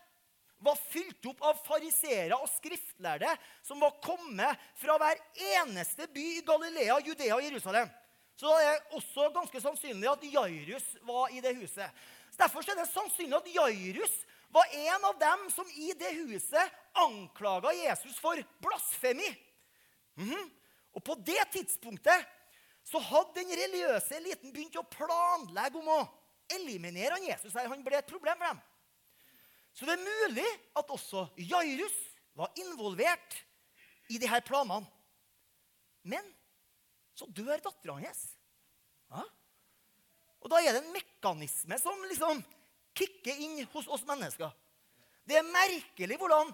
var 0.61 0.76
fylt 0.76 1.25
opp 1.31 1.40
av 1.49 1.61
fariseere 1.64 2.37
og 2.37 2.50
skriftlærde 2.52 3.31
som 3.64 3.81
var 3.81 3.97
kommet 4.05 4.61
fra 4.76 4.99
hver 5.00 5.21
eneste 5.57 6.05
by 6.12 6.26
i 6.37 6.43
Galilea, 6.45 6.99
Judea 7.07 7.38
og 7.38 7.47
Jerusalem. 7.47 7.88
Så 8.37 8.52
det 8.57 8.67
er 8.69 8.97
også 8.97 9.31
ganske 9.33 9.61
sannsynlig 9.61 10.09
at 10.09 10.26
Jairus 10.35 10.85
var 11.09 11.33
i 11.33 11.40
det 11.45 11.55
huset. 11.59 11.88
Så 12.31 12.43
derfor 12.43 12.64
er 12.64 12.79
det 12.79 12.88
sannsynlig 12.93 13.37
at 13.37 13.50
Jairus 13.55 14.21
var 14.52 14.69
en 14.75 15.09
av 15.09 15.19
dem 15.21 15.49
som 15.55 15.69
i 15.76 15.93
det 15.97 16.12
huset 16.26 16.79
anklaga 16.99 17.73
Jesus 17.76 18.19
for 18.21 18.37
blasfemi. 18.61 19.29
Mm 20.17 20.31
-hmm. 20.31 20.50
Og 20.93 21.05
på 21.05 21.14
det 21.14 21.45
tidspunktet 21.52 22.26
så 22.85 22.99
hadde 22.99 23.35
den 23.35 23.50
religiøse 23.50 24.17
eliten 24.17 24.52
begynt 24.52 24.76
å 24.76 24.88
planlegge 24.90 25.79
om 25.79 25.88
å 25.88 26.09
eliminerer 26.57 27.16
han 27.16 27.28
Jesus 27.28 27.54
her. 27.57 27.69
Han 27.71 27.85
ble 27.87 27.99
et 27.99 28.11
problem 28.11 28.38
for 28.38 28.50
dem. 28.50 28.62
Så 29.76 29.87
det 29.87 29.95
er 29.95 30.07
mulig 30.07 30.47
at 30.76 30.90
også 30.90 31.28
Jairus 31.38 31.99
var 32.37 32.50
involvert 32.59 33.37
i 34.11 34.19
de 34.19 34.28
her 34.28 34.42
planene. 34.45 34.87
Men 36.02 36.25
så 37.14 37.28
dør 37.30 37.61
dattera 37.62 37.99
hans. 38.00 38.23
Ja? 39.12 39.25
Og 40.40 40.50
da 40.52 40.62
er 40.62 40.75
det 40.75 40.83
en 40.85 40.95
mekanisme 40.95 41.76
som 41.80 42.00
liksom 42.09 42.40
kicker 42.97 43.37
inn 43.45 43.61
hos 43.75 43.88
oss 43.92 44.07
mennesker. 44.09 44.50
Det 45.28 45.38
er 45.38 45.47
merkelig 45.47 46.16
hvordan 46.19 46.50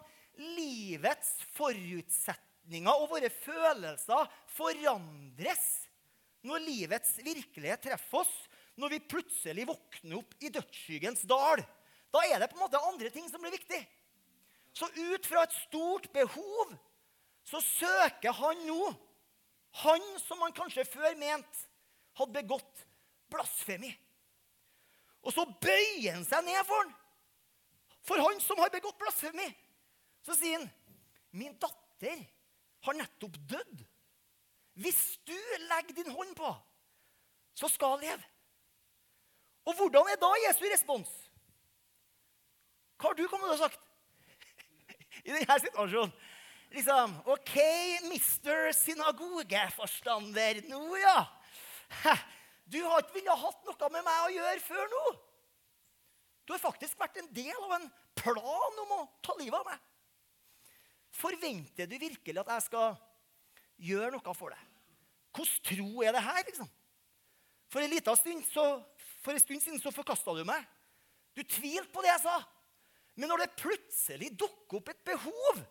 livets 0.57 1.33
forutsetninger 1.57 2.93
og 2.93 3.09
våre 3.15 3.31
følelser 3.33 4.27
forandres 4.57 5.65
når 6.47 6.63
livets 6.63 7.17
virkelighet 7.25 7.83
treffer 7.89 8.23
oss, 8.23 8.35
når 8.77 8.93
vi 8.93 9.07
plutselig 9.09 9.67
våkner 9.69 10.19
opp 10.21 10.35
i 10.45 10.51
dødsskyggens 10.53 11.25
dal, 11.29 11.63
da 12.13 12.23
er 12.29 12.41
det 12.41 12.51
på 12.51 12.59
en 12.59 12.65
måte 12.67 12.83
andre 12.89 13.11
ting 13.13 13.29
som 13.31 13.43
blir 13.43 13.55
viktig. 13.57 13.81
Så 14.77 14.89
ut 14.93 15.27
fra 15.27 15.47
et 15.47 15.57
stort 15.57 16.11
behov 16.13 16.75
så 17.47 17.61
søker 17.63 18.35
han 18.37 18.65
nå 18.67 18.81
Han 19.85 20.05
som 20.23 20.41
han 20.41 20.55
kanskje 20.57 20.87
før 20.89 21.17
mente 21.21 21.67
hadde 22.17 22.33
begått 22.33 22.85
blasfemi. 23.29 23.91
Og 25.21 25.35
så 25.35 25.45
bøyer 25.45 26.15
han 26.15 26.25
seg 26.25 26.47
ned 26.47 26.63
for 26.65 26.81
han. 26.81 26.95
For 28.09 28.23
han 28.25 28.41
som 28.41 28.63
har 28.63 28.73
begått 28.73 28.97
blasfemi. 28.97 29.51
Så 30.25 30.33
sier 30.39 30.57
han, 30.57 30.71
'Min 31.31 31.59
datter 31.61 32.25
har 32.89 32.97
nettopp 32.97 33.37
dødd.' 33.51 33.85
Hvis 34.81 35.19
du 35.25 35.37
legger 35.69 35.95
din 35.97 36.13
hånd 36.13 36.35
på, 36.37 36.51
så 37.55 37.69
skal 37.69 37.97
hun 37.97 38.01
leve. 38.05 38.25
Og 39.67 39.75
hvordan 39.75 40.09
er 40.13 40.21
da 40.21 40.31
Jesu 40.45 40.65
respons? 40.71 41.11
Hva 42.97 43.11
har 43.11 43.19
du 43.19 43.27
kommet 43.29 43.53
å 43.53 43.59
sagt 43.61 43.83
i 45.27 45.35
denne 45.35 45.59
situasjonen? 45.67 46.15
Liksom 46.77 47.13
OK, 47.33 47.55
mister 48.11 48.71
synagogeforstander. 48.75 50.63
Nå, 50.71 50.81
ja. 51.01 51.21
Du 52.67 52.81
har 52.83 53.03
ikke 53.03 53.21
villet 53.21 53.43
hatt 53.43 53.69
noe 53.69 53.91
med 53.95 54.07
meg 54.07 54.25
å 54.25 54.33
gjøre 54.35 54.63
før 54.65 54.89
nå. 54.93 55.05
Du 56.47 56.55
har 56.55 56.63
faktisk 56.63 56.99
vært 56.99 57.19
en 57.23 57.31
del 57.35 57.55
av 57.59 57.77
en 57.79 57.87
plan 58.19 58.81
om 58.83 58.97
å 58.99 59.03
ta 59.25 59.35
livet 59.39 59.59
av 59.59 59.67
meg. 59.67 59.83
Forventer 61.17 61.89
du 61.89 61.97
virkelig 61.99 62.43
at 62.43 62.53
jeg 62.55 62.67
skal 62.67 62.99
gjøre 63.83 64.13
noe 64.15 64.35
for 64.37 64.55
deg? 64.55 64.75
Hvordan 65.37 65.63
tro 65.69 66.05
er 66.05 66.17
det 66.17 66.25
her, 66.25 66.43
liksom? 66.49 66.69
For 67.73 67.83
en 67.83 67.93
liten 67.93 68.19
stund 68.19 68.45
så 68.53 68.67
for 69.27 69.35
en 69.35 69.43
stund 69.43 69.63
siden 69.63 69.81
så 69.83 69.91
forkasta 69.91 70.35
du 70.37 70.45
meg. 70.47 70.63
Du 71.35 71.43
tvilte 71.43 71.91
på 71.91 72.05
det 72.05 72.13
jeg 72.13 72.23
sa. 72.23 72.37
Men 73.19 73.33
når 73.33 73.43
det 73.43 73.59
plutselig 73.59 74.31
dukker 74.39 74.79
opp 74.79 74.93
et 74.93 75.03
behov, 75.09 75.63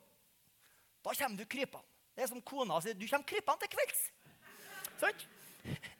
da 1.06 1.14
kommer 1.14 1.40
du 1.40 1.48
krypende. 1.48 1.86
Det 2.16 2.24
er 2.26 2.32
som 2.32 2.42
kona 2.44 2.80
sier. 2.84 2.98
Du 2.98 3.06
kommer 3.08 3.28
krypende 3.28 3.64
til 3.64 3.72
kvelds. 3.76 4.02
Sant? 5.00 5.28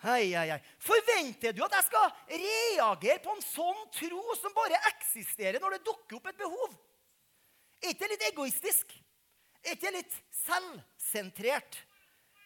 Hei, 0.00 0.30
hei, 0.32 0.46
hei. 0.48 0.56
Forventer 0.80 1.52
du 1.52 1.58
at 1.66 1.74
jeg 1.76 1.84
skal 1.90 2.06
reagere 2.30 3.18
på 3.20 3.34
en 3.34 3.42
sånn 3.44 3.82
tro 3.92 4.22
som 4.40 4.54
bare 4.56 4.78
eksisterer 4.94 5.60
når 5.60 5.74
det 5.74 5.80
dukker 5.90 6.16
opp 6.16 6.30
et 6.30 6.38
behov? 6.40 6.70
Er 7.82 7.92
ikke 7.92 8.06
det 8.06 8.14
litt 8.14 8.24
egoistisk? 8.30 8.94
Er 9.60 9.76
ikke 9.76 9.90
det 9.90 9.98
litt 9.98 10.16
selvsentrert? 10.38 11.82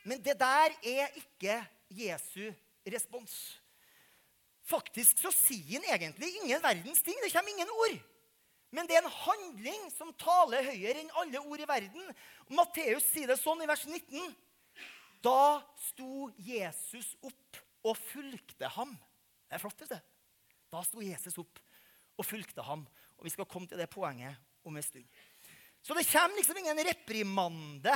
Men 0.03 0.19
det 0.27 0.35
der 0.41 0.75
er 0.83 1.15
ikke 1.21 1.61
Jesu 1.93 2.53
respons. 2.85 3.35
Faktisk 4.65 5.21
så 5.21 5.33
sier 5.35 5.83
han 5.83 5.99
egentlig 5.99 6.31
ingen 6.41 6.63
verdens 6.63 7.03
ting. 7.05 7.17
Det 7.21 7.33
kommer 7.33 7.53
ingen 7.53 7.73
ord. 7.85 7.99
Men 8.75 8.89
det 8.89 8.97
er 8.97 9.05
en 9.05 9.19
handling 9.23 9.85
som 9.95 10.11
taler 10.19 10.67
høyere 10.67 11.05
enn 11.05 11.13
alle 11.21 11.43
ord 11.45 11.61
i 11.63 11.69
verden. 11.69 12.09
Matteus 12.51 13.07
sier 13.13 13.31
det 13.31 13.39
sånn 13.39 13.63
i 13.63 13.69
vers 13.71 13.85
19. 13.87 14.33
Da 15.25 15.61
sto 15.91 16.31
Jesus 16.43 17.13
opp 17.25 17.61
og 17.85 18.01
fulgte 18.01 18.69
ham. 18.75 18.97
Det 19.47 19.57
er 19.59 19.63
flott, 19.63 19.85
du. 19.85 20.01
Da 20.73 20.83
sto 20.83 21.05
Jesus 21.05 21.39
opp 21.39 21.61
og 22.19 22.27
fulgte 22.27 22.65
ham. 22.67 22.83
Og 23.21 23.29
vi 23.29 23.33
skal 23.35 23.49
komme 23.49 23.71
til 23.71 23.79
det 23.79 23.91
poenget 23.93 24.41
om 24.67 24.75
en 24.75 24.85
stund. 24.85 25.07
Så 25.85 25.95
det 25.95 26.07
kommer 26.09 26.41
liksom 26.41 26.59
ingen 26.59 26.81
reprimande 26.89 27.95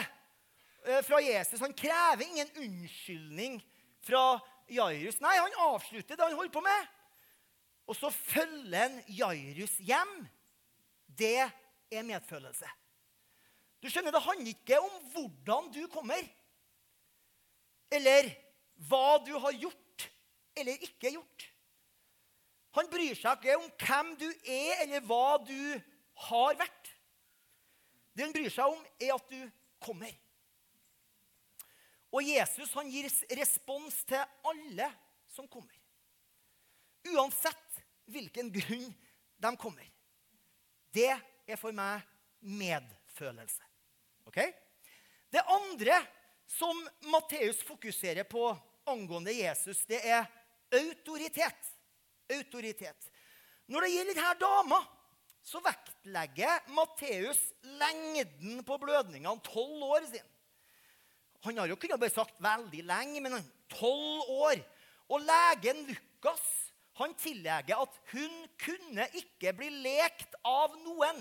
eh, 0.85 1.01
fra 1.03 1.19
Jesus. 1.25 1.61
Han 1.65 1.75
krever 1.75 2.27
ingen 2.29 2.51
unnskyldning 2.61 3.59
fra 4.09 4.25
Jairus. 4.73 5.21
Nei, 5.25 5.37
han 5.37 5.61
avslutter 5.69 6.17
det 6.17 6.27
han 6.27 6.37
holder 6.39 6.55
på 6.57 6.65
med. 6.65 6.91
Og 7.89 7.97
så 7.97 8.11
følger 8.13 8.83
han 8.83 8.99
Jairus 9.09 9.79
hjem. 9.85 10.19
Det 11.07 11.39
er 11.45 12.05
medfølelse. 12.05 12.69
Du 13.79 13.89
skjønner, 13.89 14.11
Det 14.11 14.25
handler 14.25 14.53
ikke 14.53 14.81
om 14.83 14.95
hvordan 15.13 15.71
du 15.73 15.85
kommer, 15.93 16.25
eller 17.95 18.33
hva 18.89 19.19
du 19.25 19.33
har 19.39 19.55
gjort 19.55 20.09
eller 20.59 20.83
ikke 20.83 21.13
gjort. 21.15 21.47
Han 22.77 22.91
bryr 22.91 23.17
seg 23.17 23.39
ikke 23.39 23.57
om 23.59 23.69
hvem 23.81 24.11
du 24.21 24.27
er, 24.29 24.83
eller 24.85 25.05
hva 25.07 25.39
du 25.47 25.61
har 26.29 26.59
vært. 26.59 26.91
Det 28.13 28.27
han 28.27 28.35
bryr 28.35 28.51
seg 28.53 28.75
om, 28.75 28.81
er 29.01 29.15
at 29.15 29.31
du 29.31 29.39
kommer. 29.83 30.13
Og 32.15 32.25
Jesus 32.25 32.73
han 32.77 32.89
gir 32.91 33.09
respons 33.37 34.01
til 34.09 34.23
alle 34.49 34.89
som 35.33 35.49
kommer. 35.51 35.77
Uansett 37.13 37.83
hvilken 38.09 38.51
grunn 38.53 38.87
de 39.39 39.51
kommer. 39.61 39.85
Det 40.93 41.11
er 41.13 41.61
for 41.61 41.75
meg 41.77 42.01
medfølelse. 42.41 43.65
Ok? 44.29 44.41
Det 45.29 45.45
andre 45.45 46.01
som 46.49 46.81
Matteus 47.13 47.61
fokuserer 47.63 48.25
på 48.25 48.49
angående 48.89 49.35
Jesus, 49.37 49.85
det 49.85 50.01
er 50.09 50.25
autoritet. 50.73 51.75
Autoritet. 52.33 53.11
Når 53.69 53.85
det 53.85 53.93
gjelder 53.93 54.17
denne 54.17 54.35
dama, 54.41 54.81
så 55.45 55.61
vektlegger 55.65 56.73
Matteus 56.77 57.41
lengden 57.81 58.63
på 58.65 58.79
blødningene. 58.81 59.45
Tolv 59.45 59.85
år 59.85 60.09
sin. 60.09 60.25
Han 61.47 61.59
har 61.61 61.71
jo 61.71 61.77
kunnet 61.79 62.01
bare 62.01 62.13
sagt 62.13 62.41
veldig 62.43 62.83
lenge, 62.89 63.23
men 63.23 63.39
tolv 63.71 64.31
år. 64.49 64.63
Og 65.09 65.23
legen 65.25 65.85
Lukas 65.89 66.47
han 66.99 67.15
tillegger 67.15 67.79
at 67.79 67.99
hun 68.11 68.33
kunne 68.59 69.05
ikke 69.21 69.53
bli 69.55 69.69
lekt 69.85 70.35
av 70.43 70.75
noen. 70.83 71.21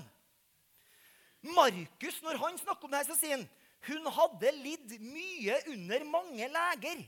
Markus, 1.54 2.18
når 2.26 2.40
han 2.42 2.58
snakker 2.58 2.88
om 2.88 2.94
det 2.96 3.04
her, 3.04 3.10
så 3.12 3.18
sier 3.20 3.38
han 3.38 3.46
hun 3.88 4.10
hadde 4.10 4.52
lidd 4.58 4.96
mye 5.06 5.60
under 5.70 6.06
mange 6.10 6.48
leger. 6.50 7.04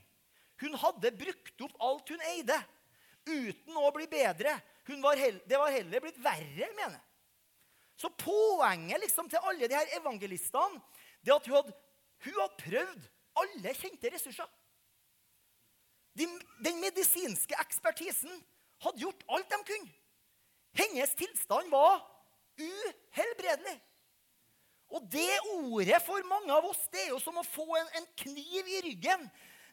Hun 0.62 0.76
hadde 0.78 1.16
brukt 1.18 1.64
opp 1.66 1.82
alt 1.82 2.12
hun 2.14 2.22
eide, 2.30 2.58
uten 3.26 3.80
å 3.80 3.90
bli 3.96 4.06
bedre. 4.12 4.54
Var 4.90 5.22
det 5.50 5.58
var 5.58 5.74
heller 5.74 6.02
blitt 6.02 6.22
verre, 6.22 6.70
mener 6.78 6.96
jeg. 6.96 7.06
Så 8.00 8.10
poenget 8.16 9.02
liksom 9.04 9.28
til 9.30 9.44
alle 9.44 9.68
de 9.68 9.76
her 9.76 9.90
evangelistene 9.98 10.80
det 11.26 11.34
at 11.36 11.50
hun 11.50 11.58
hadde, 11.58 11.74
hun 12.26 12.40
hadde 12.42 12.64
prøvd 12.64 13.10
alle 13.40 13.74
kjente 13.78 14.12
ressurser. 14.14 14.48
De, 16.18 16.26
den 16.66 16.80
medisinske 16.82 17.56
ekspertisen 17.62 18.32
hadde 18.84 19.04
gjort 19.04 19.24
alt 19.32 19.52
de 19.52 19.60
kunne. 19.68 19.94
Hennes 20.80 21.14
tilstand 21.18 21.72
var 21.72 22.02
uhelbredelig. 22.60 23.78
Og 24.90 25.06
det 25.12 25.30
ordet 25.54 26.02
for 26.02 26.26
mange 26.28 26.54
av 26.54 26.66
oss 26.66 26.82
det 26.94 27.04
er 27.06 27.12
jo 27.14 27.22
som 27.22 27.38
å 27.38 27.46
få 27.46 27.68
en, 27.78 27.90
en 28.00 28.08
kniv 28.24 28.70
i 28.70 28.82
ryggen. 28.88 29.28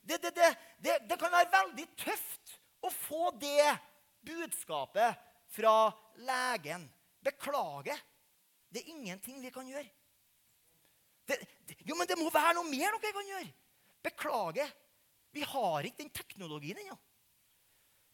Det, 0.07 0.21
det, 0.23 0.33
det, 0.37 0.99
det, 1.09 1.17
kan 1.19 1.33
være 1.33 1.51
veldig 1.51 1.87
tøft 1.99 2.59
å 2.85 2.93
få 2.93 3.31
det 3.41 3.73
budskapet 4.27 5.17
fra 5.57 5.89
legen. 6.21 6.85
Beklager. 7.25 7.99
Det 8.71 8.83
er 8.83 8.93
ingenting 8.93 9.41
vi 9.43 9.51
kan 9.55 9.67
gjøre. 9.67 9.89
Jo, 11.27 11.97
men 11.97 12.07
det 12.07 12.19
må 12.19 12.31
være 12.31 12.55
noe 12.59 12.69
mer 12.71 12.97
dere 12.97 13.15
kan 13.17 13.31
gjøre. 13.33 13.53
Beklager. 14.07 14.73
Vi 15.35 15.45
har 15.45 15.87
ikke 15.87 16.05
den 16.05 16.13
teknologien 16.15 16.79
ennå. 16.81 16.97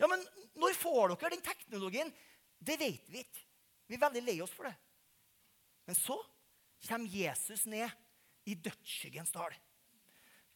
Ja, 0.00 0.08
men 0.10 0.22
når 0.58 0.74
får 0.78 1.12
dere 1.12 1.34
den 1.34 1.44
teknologien? 1.44 2.10
Det 2.58 2.78
vet 2.80 3.10
vi 3.12 3.22
ikke. 3.22 3.44
Vi 3.86 3.98
er 3.98 4.02
veldig 4.02 4.22
lei 4.24 4.38
oss 4.42 4.54
for 4.54 4.66
det. 4.66 4.74
Men 5.86 5.98
så 5.98 6.16
kommer 6.86 7.12
Jesus 7.12 7.66
ned 7.70 7.90
i 8.48 8.56
dødsskyggens 8.58 9.30
dal. 9.34 9.54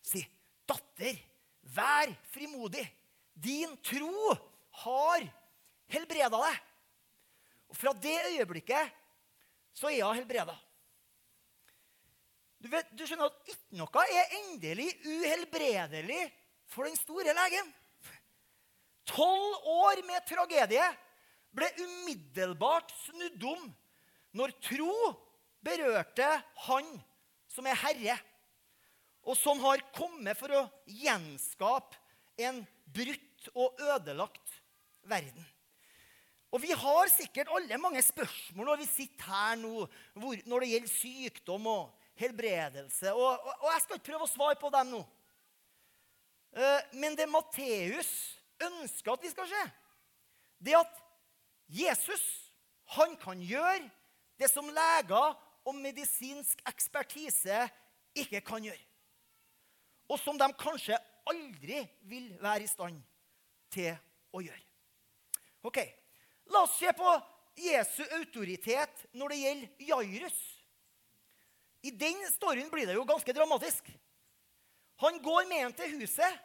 Si, 0.02 0.22
'Datter, 0.66 1.18
vær 1.62 2.10
frimodig. 2.32 2.86
Din 3.34 3.76
tro 3.82 4.34
har 4.82 5.26
helbreda 5.92 6.40
deg.' 6.42 6.62
Og 7.68 7.76
Fra 7.76 7.92
det 7.92 8.18
øyeblikket 8.32 8.94
så 9.74 9.90
er 9.90 10.06
hun 10.06 10.16
helbreda. 10.16 10.54
Du, 12.62 12.68
vet, 12.72 12.88
du 12.96 13.04
skjønner 13.04 13.28
at 13.28 13.50
ikke 13.52 13.78
noe 13.78 14.04
er 14.10 14.36
endelig 14.40 14.88
uhelbredelig 15.04 16.22
for 16.72 16.88
den 16.88 16.96
store 16.98 17.34
legen. 17.36 17.68
Tolv 19.06 19.68
år 19.70 20.02
med 20.06 20.24
tragedie 20.26 20.86
ble 21.56 21.68
umiddelbart 21.78 22.90
snudd 23.04 23.44
om 23.48 23.68
når 24.36 24.54
tro 24.64 24.94
berørte 25.64 26.26
han 26.66 26.88
som 27.52 27.68
er 27.68 27.78
herre, 27.80 28.16
og 29.26 29.38
som 29.38 29.60
har 29.64 29.82
kommet 29.96 30.38
for 30.38 30.52
å 30.54 30.64
gjenskape 30.86 31.96
en 32.46 32.60
brutt 32.92 33.48
og 33.54 33.78
ødelagt 33.80 34.58
verden. 35.08 35.46
Og 36.54 36.62
Vi 36.62 36.72
har 36.72 37.10
sikkert 37.10 37.50
alle 37.52 37.78
mange 37.80 38.00
spørsmål 38.04 38.70
når 38.70 38.78
vi 38.80 38.88
sitter 38.88 39.28
her 39.28 39.56
nå, 39.60 39.86
hvor, 40.14 40.42
når 40.46 40.62
det 40.62 40.68
gjelder 40.70 40.92
sykdom 40.92 41.66
og 41.72 42.05
helbredelse. 42.20 43.12
Og, 43.12 43.32
og, 43.32 43.52
og, 43.62 43.68
jeg 43.72 43.82
skal 43.84 43.98
ikke 43.98 44.10
prøve 44.10 44.26
å 44.26 44.30
svare 44.30 44.58
på 44.60 44.70
dem 44.74 44.92
nå. 44.94 45.02
Uh, 46.56 46.80
men 46.96 47.16
det 47.18 47.28
Matteus 47.28 48.12
ønsker 48.62 49.12
at 49.12 49.24
vi 49.26 49.32
skal 49.32 49.48
se, 49.50 49.64
det 50.64 50.76
at 50.78 51.02
Jesus 51.68 52.22
han 52.96 53.16
kan 53.20 53.42
gjøre 53.42 53.82
det 54.40 54.48
som 54.48 54.68
leger 54.70 55.34
og 55.66 55.74
medisinsk 55.76 56.62
ekspertise 56.68 57.66
ikke 58.16 58.40
kan 58.46 58.64
gjøre. 58.64 58.80
Og 60.08 60.20
som 60.22 60.38
de 60.38 60.46
kanskje 60.56 60.96
aldri 61.26 61.82
vil 62.06 62.30
være 62.40 62.64
i 62.64 62.70
stand 62.70 63.00
til 63.74 63.90
å 64.32 64.40
gjøre. 64.44 64.62
Ok, 65.66 65.80
La 66.52 66.62
oss 66.62 66.78
se 66.78 66.92
på 66.94 67.12
Jesu 67.58 68.02
autoritet 68.14 69.06
når 69.16 69.32
det 69.32 69.38
gjelder 69.40 69.88
Jairus. 69.88 70.36
I 71.86 71.92
den 71.94 72.18
storyen 72.32 72.70
blir 72.72 72.88
det 72.88 72.96
jo 72.96 73.06
ganske 73.06 73.34
dramatisk. 73.36 73.88
Han 75.02 75.18
går 75.22 75.48
med 75.48 75.62
ham 75.62 75.74
til 75.76 75.98
huset. 76.00 76.38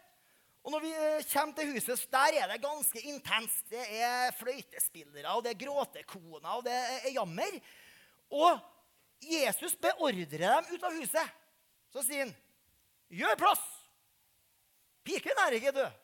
Og 0.62 0.73
når 0.75 0.84
vi 0.84 0.91
eh, 0.93 1.23
kommer 1.32 1.56
til 1.58 1.71
huset, 1.73 2.04
der 2.12 2.36
er 2.38 2.51
det 2.51 2.60
ganske 2.62 3.01
intenst. 3.10 3.63
Det 3.71 3.82
er 3.97 4.36
fløytespillere, 4.38 5.34
og 5.34 5.41
det 5.45 5.56
er 5.56 5.63
gråtekoner, 5.63 6.51
og 6.51 6.65
det 6.67 6.75
er 6.75 7.15
jammer. 7.15 7.58
Og 8.30 8.60
Jesus 9.25 9.73
beordrer 9.82 10.30
dem 10.30 10.69
ut 10.75 10.86
av 10.86 10.99
huset. 10.99 11.39
Så 11.91 12.06
sier 12.06 12.27
han, 12.27 12.36
'Gjør 13.12 13.36
plass! 13.36 13.63
Piken 15.04 15.41
er 15.43 15.58
ikke 15.58 15.73
død. 15.75 15.97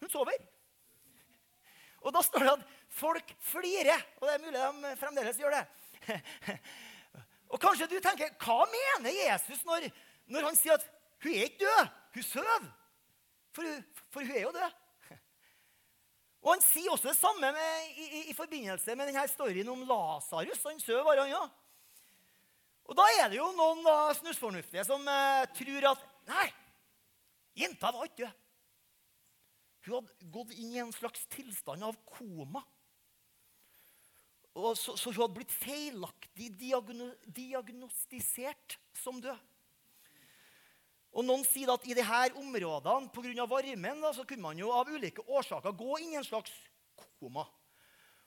Hun 0.00 0.10
sover.' 0.10 0.48
Og 2.02 2.10
da 2.14 2.22
står 2.24 2.42
det 2.42 2.54
at 2.56 2.64
folk 2.90 3.36
flirer. 3.46 4.00
Og 4.18 4.26
det 4.26 4.32
er 4.34 4.42
mulig 4.42 4.58
de 4.58 4.96
fremdeles 4.98 5.38
gjør 5.38 5.54
det. 5.54 5.66
Og 7.52 7.60
kanskje 7.60 7.88
du 7.90 7.98
tenker, 8.00 8.32
hva 8.40 8.64
mener 8.72 9.12
Jesus 9.12 9.64
når, 9.68 9.90
når 10.32 10.48
han 10.48 10.56
sier 10.56 10.78
at 10.78 10.86
hun 11.22 11.34
er 11.34 11.50
ikke 11.50 11.66
død, 11.66 11.90
hun 12.16 12.24
sover? 12.26 12.70
For, 13.52 13.82
for, 14.08 14.24
hun 14.24 14.36
er 14.36 14.46
jo 14.46 14.54
død. 14.56 14.78
Og 16.42 16.48
Han 16.56 16.62
sier 16.64 16.90
også 16.90 17.12
det 17.12 17.18
samme 17.20 17.52
med, 17.54 17.90
i, 17.92 18.04
i, 18.04 18.20
i, 18.32 18.34
forbindelse 18.34 18.96
med 18.98 19.06
denne 19.06 19.26
storyen 19.30 19.68
om 19.70 19.84
Lasarus. 19.86 20.64
Han 20.66 20.80
sover, 20.82 21.20
han 21.20 21.36
òg. 21.38 21.58
Og 22.90 22.98
da 22.98 23.04
er 23.20 23.30
det 23.30 23.38
jo 23.38 23.46
noen 23.54 23.84
da, 23.86 23.96
snusfornuftige 24.18 24.82
som 24.88 25.06
eh, 25.08 25.44
tror 25.54 25.92
at 25.92 26.08
Nei, 26.22 26.48
jenta 27.58 27.90
var 27.94 28.06
ikke 28.06 28.24
død. 28.24 28.40
Hun 29.82 29.94
hadde 29.96 30.28
gått 30.34 30.52
inn 30.54 30.74
i 30.76 30.82
en 30.82 30.92
slags 30.94 31.24
tilstand 31.30 31.82
av 31.82 31.96
koma. 32.06 32.62
Og 34.52 34.76
så, 34.76 34.94
så 35.00 35.08
hun 35.08 35.22
hadde 35.22 35.38
blitt 35.38 35.54
feilaktig 35.54 36.50
diagno, 36.60 37.08
diagnostisert 37.24 38.76
som 39.00 39.20
død. 39.22 39.38
Og 41.12 41.24
Noen 41.28 41.44
sier 41.44 41.72
at 41.72 41.84
i 41.84 41.96
disse 41.96 42.20
områdene 42.40 43.10
pga. 43.12 43.46
varmen 43.48 44.04
da, 44.04 44.12
så 44.12 44.24
kunne 44.28 44.44
man 44.44 44.60
jo 44.60 44.72
av 44.72 44.88
ulike 44.88 45.24
årsaker 45.28 45.74
gå 45.76 45.98
inn 46.00 46.14
i 46.14 46.20
en 46.20 46.28
slags 46.28 46.52
koma. 47.18 47.44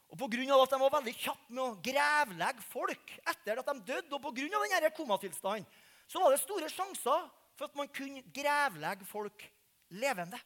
Og 0.10 0.18
Pga. 0.18 0.62
at 0.62 0.74
de 0.74 0.80
var 0.82 0.94
veldig 1.00 1.16
kjappe 1.18 1.54
med 1.54 1.64
å 1.64 1.78
grevlegge 1.82 2.66
folk 2.70 3.16
etter 3.26 3.62
at 3.62 3.72
de 3.72 3.88
døde, 3.94 4.14
og 4.14 4.22
pga. 4.22 4.50
denne 4.50 4.94
komatilstanden, 4.98 5.66
så 6.08 6.22
var 6.22 6.32
det 6.32 6.42
store 6.42 6.70
sjanser 6.70 7.26
for 7.58 7.66
at 7.66 7.76
man 7.78 7.90
kunne 7.90 8.22
grevlegge 8.34 9.06
folk 9.10 9.48
levende. 9.90 10.38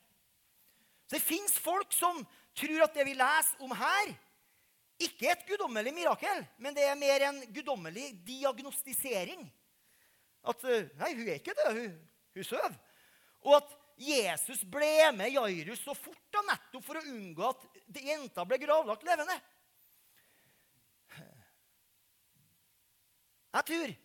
Så 1.07 1.17
Det 1.17 1.21
fins 1.25 1.59
folk 1.59 1.91
som 1.91 2.23
tror 2.55 2.83
at 2.83 2.93
det 2.93 3.05
vi 3.05 3.17
leser 3.17 3.63
om 3.63 3.71
her, 3.71 4.15
ikke 4.99 5.29
et 5.31 5.45
guddommelig 5.47 5.93
mirakel, 5.95 6.43
men 6.59 6.75
det 6.75 6.83
er 6.85 6.97
mer 6.99 7.25
en 7.29 7.39
guddommelig 7.55 8.11
diagnostisering. 8.27 9.45
At 10.43 10.63
eh, 10.67 10.89
Nei, 10.99 11.13
hun 11.15 11.27
er 11.27 11.39
ikke 11.39 11.55
det. 11.55 11.69
Hun, 11.75 11.95
hun 12.35 12.47
sover. 12.47 12.75
Og 13.47 13.55
at 13.59 13.71
Jesus 13.99 14.65
ble 14.71 14.91
med 15.15 15.33
Jairus 15.33 15.81
så 15.83 15.95
fort 15.95 16.19
da, 16.31 16.43
nettopp 16.47 16.85
for 16.85 16.99
å 16.99 17.07
unngå 17.07 17.47
at 17.47 17.65
jenta 17.99 18.45
ble 18.47 18.59
gravlagt 18.61 19.07
levende. 19.07 19.39
Jeg 23.49 23.65
tror 23.65 23.97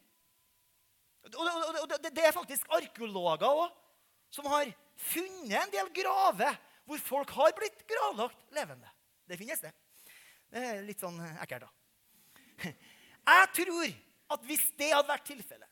og 1.24 1.92
det 2.04 2.20
er 2.20 2.34
faktisk 2.36 2.68
arkeologer 2.76 3.48
òg 3.48 3.72
som 4.32 4.46
har 4.52 4.68
funnet 5.10 5.56
en 5.56 5.72
del 5.72 5.88
graver 5.96 6.58
hvor 6.84 7.00
folk 7.00 7.32
har 7.38 7.54
blitt 7.56 7.84
gravlagt 7.88 8.52
levende. 8.54 8.90
Det 9.24 9.38
finnes, 9.40 9.62
det. 9.62 9.72
Litt 10.86 11.02
sånn 11.02 11.18
ekkelt, 11.42 11.66
da. 11.66 11.70
Jeg 13.34 13.46
tror 13.58 13.94
at 14.34 14.44
hvis 14.48 14.66
det 14.78 14.90
hadde 14.92 15.10
vært 15.10 15.26
tilfellet, 15.26 15.70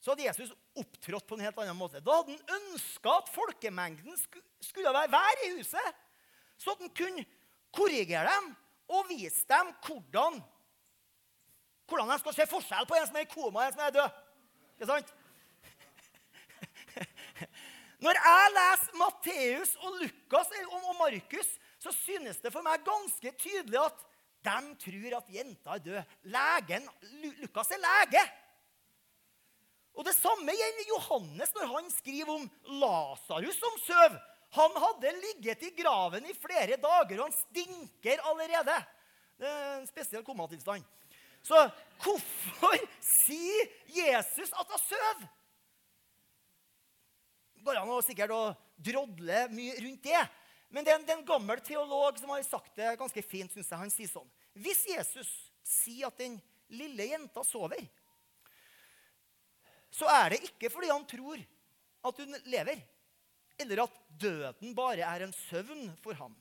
så 0.00 0.12
hadde 0.12 0.24
Jesus 0.24 0.52
opptrådt 0.80 1.26
på 1.28 1.36
en 1.36 1.44
helt 1.44 1.58
annen 1.60 1.76
måte. 1.76 2.00
Da 2.00 2.16
hadde 2.16 2.34
han 2.34 2.54
ønska 2.56 3.18
at 3.20 3.28
folkemengden 3.34 4.16
skulle 4.64 4.92
være 5.12 5.46
i 5.46 5.52
huset, 5.58 6.00
så 6.60 6.72
at 6.72 6.82
han 6.82 6.92
kunne 6.96 7.26
korrigere 7.74 8.32
dem 8.32 8.50
og 8.90 9.06
vise 9.12 9.44
dem 9.48 9.70
hvordan, 9.86 10.40
hvordan 11.86 12.10
de 12.10 12.18
skal 12.22 12.36
se 12.36 12.48
forskjell 12.50 12.88
på 12.88 12.96
en 12.98 13.08
som 13.08 13.18
er 13.20 13.26
i 13.26 13.30
koma 13.30 13.60
og 13.60 13.66
en 13.66 13.76
som 13.76 13.84
er 13.86 13.96
død. 13.98 14.20
Ikke 14.74 14.90
sant? 14.90 15.14
Når 18.04 18.16
jeg 18.16 18.52
leser 18.56 18.96
Matteus 18.96 19.74
og 19.84 19.98
Lukas 20.00 20.54
og 20.64 20.94
Markus, 20.98 21.50
så 21.80 21.92
synes 21.96 22.40
det 22.42 22.52
for 22.52 22.64
meg 22.64 22.84
ganske 22.84 23.32
tydelig 23.40 23.80
at 23.80 24.06
de 24.44 24.74
tror 24.80 25.16
at 25.18 25.32
jenta 25.32 25.76
er 25.76 25.82
død. 25.84 26.14
Legen, 26.32 26.86
Lukas 27.40 27.72
er 27.76 27.80
lege. 27.80 28.22
Og 29.96 30.06
Det 30.06 30.14
samme 30.16 30.52
gjelder 30.54 30.92
Johannes 30.92 31.52
når 31.56 31.72
han 31.74 31.90
skriver 31.92 32.32
om 32.36 32.46
Lasarus 32.80 33.58
som 33.60 33.80
søv. 33.84 34.16
Han 34.56 34.78
hadde 34.82 35.12
ligget 35.20 35.62
i 35.62 35.74
graven 35.76 36.24
i 36.26 36.34
flere 36.34 36.78
dager, 36.80 37.20
og 37.20 37.28
han 37.28 37.36
stinker 37.36 38.22
allerede. 38.26 38.76
Det 39.38 39.48
er 39.48 39.76
en 39.78 39.86
spesiell 39.88 40.24
komatilstand. 40.26 40.84
Så 41.42 41.58
hvorfor 42.02 42.80
sier 43.00 43.70
Jesus 43.88 44.50
at 44.52 44.72
han 44.72 44.82
søv? 44.84 45.22
Går 47.64 47.80
an 47.80 47.92
å 47.92 48.00
sikkert 48.04 48.34
å 48.34 48.42
drodle 48.80 49.46
mye 49.52 49.76
rundt 49.84 50.04
det. 50.04 50.20
Men 50.70 50.86
det 50.86 50.92
er, 50.92 51.00
en, 51.00 51.06
det 51.06 51.14
er 51.14 51.18
en 51.18 51.26
gammel 51.26 51.62
teolog 51.66 52.18
som 52.20 52.30
har 52.30 52.42
sagt 52.46 52.76
det 52.78 52.92
ganske 52.98 53.22
fint. 53.26 53.52
Synes 53.52 53.70
jeg. 53.70 53.80
Han 53.80 53.92
sier 53.92 54.10
sånn 54.10 54.28
Hvis 54.54 54.84
Jesus 54.90 55.30
sier 55.66 56.08
at 56.10 56.20
den 56.20 56.38
lille 56.70 57.08
jenta 57.10 57.42
sover, 57.46 57.82
så 59.90 60.06
er 60.06 60.34
det 60.34 60.44
ikke 60.46 60.70
fordi 60.70 60.90
han 60.92 61.06
tror 61.10 61.40
at 62.06 62.20
hun 62.22 62.36
lever, 62.48 62.78
eller 63.60 63.82
at 63.84 63.96
døden 64.22 64.74
bare 64.76 65.04
er 65.04 65.26
en 65.26 65.34
søvn 65.34 65.90
for 66.00 66.16
ham. 66.16 66.36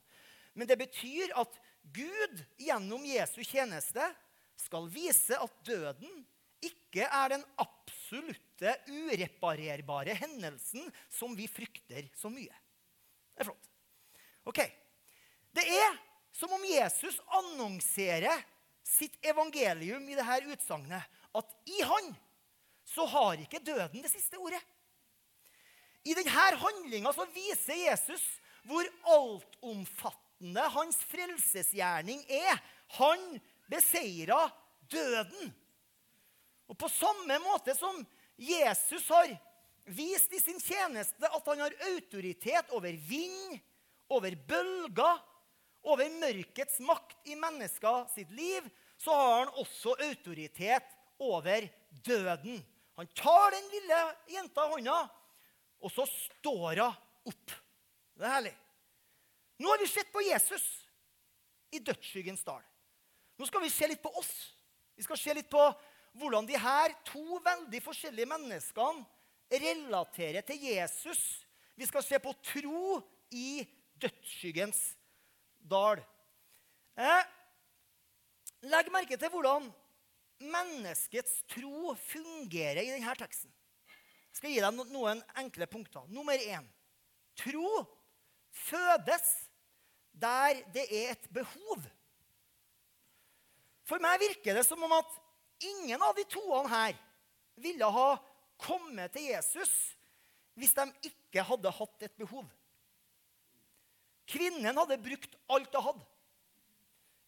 Men 0.53 0.69
det 0.69 0.77
betyr 0.79 1.33
at 1.39 1.57
Gud 1.95 2.43
gjennom 2.61 3.05
Jesu 3.07 3.41
tjeneste 3.41 4.05
skal 4.59 4.87
vise 4.91 5.37
at 5.39 5.57
døden 5.65 6.21
ikke 6.63 7.05
er 7.05 7.33
den 7.35 7.43
absolutte, 7.61 8.73
ureparerbare 8.91 10.15
hendelsen 10.19 10.89
som 11.11 11.35
vi 11.37 11.47
frykter 11.47 12.09
så 12.19 12.31
mye. 12.31 12.53
Det 13.33 13.45
er 13.45 13.49
flott. 13.49 13.68
Ok. 14.49 14.63
Det 15.53 15.65
er 15.65 15.97
som 16.33 16.53
om 16.55 16.65
Jesus 16.65 17.19
annonserer 17.37 18.41
sitt 18.85 19.17
evangelium 19.25 20.07
i 20.09 20.17
dette 20.17 20.41
utsagnet. 20.49 21.05
At 21.37 21.53
i 21.69 21.81
han 21.85 22.13
så 22.89 23.05
har 23.05 23.41
ikke 23.41 23.61
døden 23.61 24.01
det 24.01 24.09
siste 24.09 24.39
ordet. 24.41 24.61
I 26.07 26.15
denne 26.17 26.47
handlinga 26.63 27.11
viser 27.35 27.77
Jesus 27.77 28.23
hvor 28.65 28.87
altomfattende 29.13 30.65
hans 30.73 30.97
frelsesgjerning 31.11 32.23
er. 32.25 32.57
Han 32.97 33.37
beseira 33.69 34.47
døden. 34.89 35.53
Og 36.69 36.77
på 36.77 36.89
samme 36.89 37.37
måte 37.45 37.75
som 37.77 38.01
Jesus 38.39 39.05
har 39.09 39.35
vist 39.89 40.33
i 40.33 40.41
sin 40.41 40.59
tjeneste 40.61 41.29
at 41.29 41.47
han 41.49 41.65
har 41.65 41.75
autoritet 41.91 42.73
over 42.77 42.93
vind, 43.09 43.59
over 44.09 44.35
bølger, 44.49 45.19
over 45.89 46.09
mørkets 46.19 46.79
makt 46.83 47.29
i 47.29 47.37
mennesker 47.39 48.07
sitt 48.13 48.31
liv, 48.35 48.65
så 48.99 49.15
har 49.15 49.35
han 49.39 49.53
også 49.61 49.95
autoritet 50.09 50.89
over 51.23 51.67
døden. 52.05 52.59
Han 52.99 53.07
tar 53.15 53.53
den 53.55 53.69
lille 53.71 53.99
jenta 54.33 54.65
i 54.65 54.73
hånda, 54.73 54.97
og 55.79 55.93
så 55.93 56.03
står 56.09 56.81
hun 56.81 57.31
opp. 57.31 57.53
Det 58.19 58.27
er 58.27 58.33
herlig. 58.33 58.55
Nå 59.59 59.71
har 59.71 59.79
vi 59.79 59.87
sett 59.91 60.11
på 60.11 60.23
Jesus 60.23 60.65
i 61.71 61.79
dødsskyggens 61.79 62.43
dal. 62.43 62.63
Nå 63.39 63.47
skal 63.47 63.63
vi 63.63 63.71
se 63.71 63.87
litt 63.87 64.03
på 64.03 64.11
oss. 64.19 64.33
Vi 64.99 65.05
skal 65.05 65.19
se 65.19 65.35
litt 65.37 65.47
på 65.51 65.61
hvordan 66.19 66.47
de 66.47 66.57
her 66.59 66.91
to 67.07 67.39
veldig 67.45 67.79
forskjellige 67.83 68.27
menneskene 68.27 69.05
relaterer 69.49 70.43
til 70.43 70.59
Jesus. 70.59 71.21
Vi 71.79 71.87
skal 71.87 72.03
se 72.03 72.19
på 72.19 72.33
tro 72.43 72.99
i 73.31 73.63
dødsskyggens 74.39 74.95
dal. 75.59 75.99
Eh, 76.97 77.23
legg 78.61 78.91
merke 78.91 79.17
til 79.17 79.29
hvordan 79.29 79.67
menneskets 80.39 81.43
tro 81.47 81.93
fungerer 81.95 82.81
i 82.83 82.93
denne 82.93 83.15
teksten. 83.15 83.51
Jeg 84.29 84.37
skal 84.37 84.51
gi 84.53 84.61
deg 84.63 84.91
noen 84.93 85.21
enkle 85.37 85.67
punkter. 85.67 86.07
Nummer 86.07 86.37
én 86.39 86.65
tro 87.35 87.83
fødes 88.51 89.49
der 90.13 90.63
det 90.73 90.87
er 90.87 91.11
et 91.11 91.29
behov. 91.31 91.83
For 93.83 93.99
meg 93.99 94.19
virker 94.19 94.55
det 94.55 94.65
som 94.65 94.81
om 94.83 94.93
at 94.93 95.11
ingen 95.59 95.99
av 96.01 96.15
de 96.15 96.23
toene 96.29 96.69
her 96.69 96.95
ville 97.59 97.85
ha 97.85 98.15
kommet 98.59 99.11
til 99.11 99.31
Jesus 99.33 99.71
hvis 100.59 100.73
de 100.75 100.87
ikke 101.07 101.43
hadde 101.43 101.71
hatt 101.71 102.03
et 102.03 102.15
behov. 102.19 102.47
Kvinnen 104.29 104.77
hadde 104.77 104.99
brukt 105.01 105.35
alt 105.49 105.75
hun 105.75 105.85
hadde. 105.89 106.07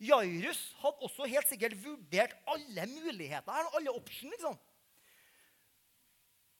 Jairus 0.02 0.60
hadde 0.82 1.06
også 1.06 1.28
helt 1.30 1.50
sikkert 1.50 1.78
vurdert 1.78 2.34
alle 2.50 2.88
muligheter. 2.90 3.52
alle 3.52 3.94
options, 3.94 4.34
liksom. 4.34 4.58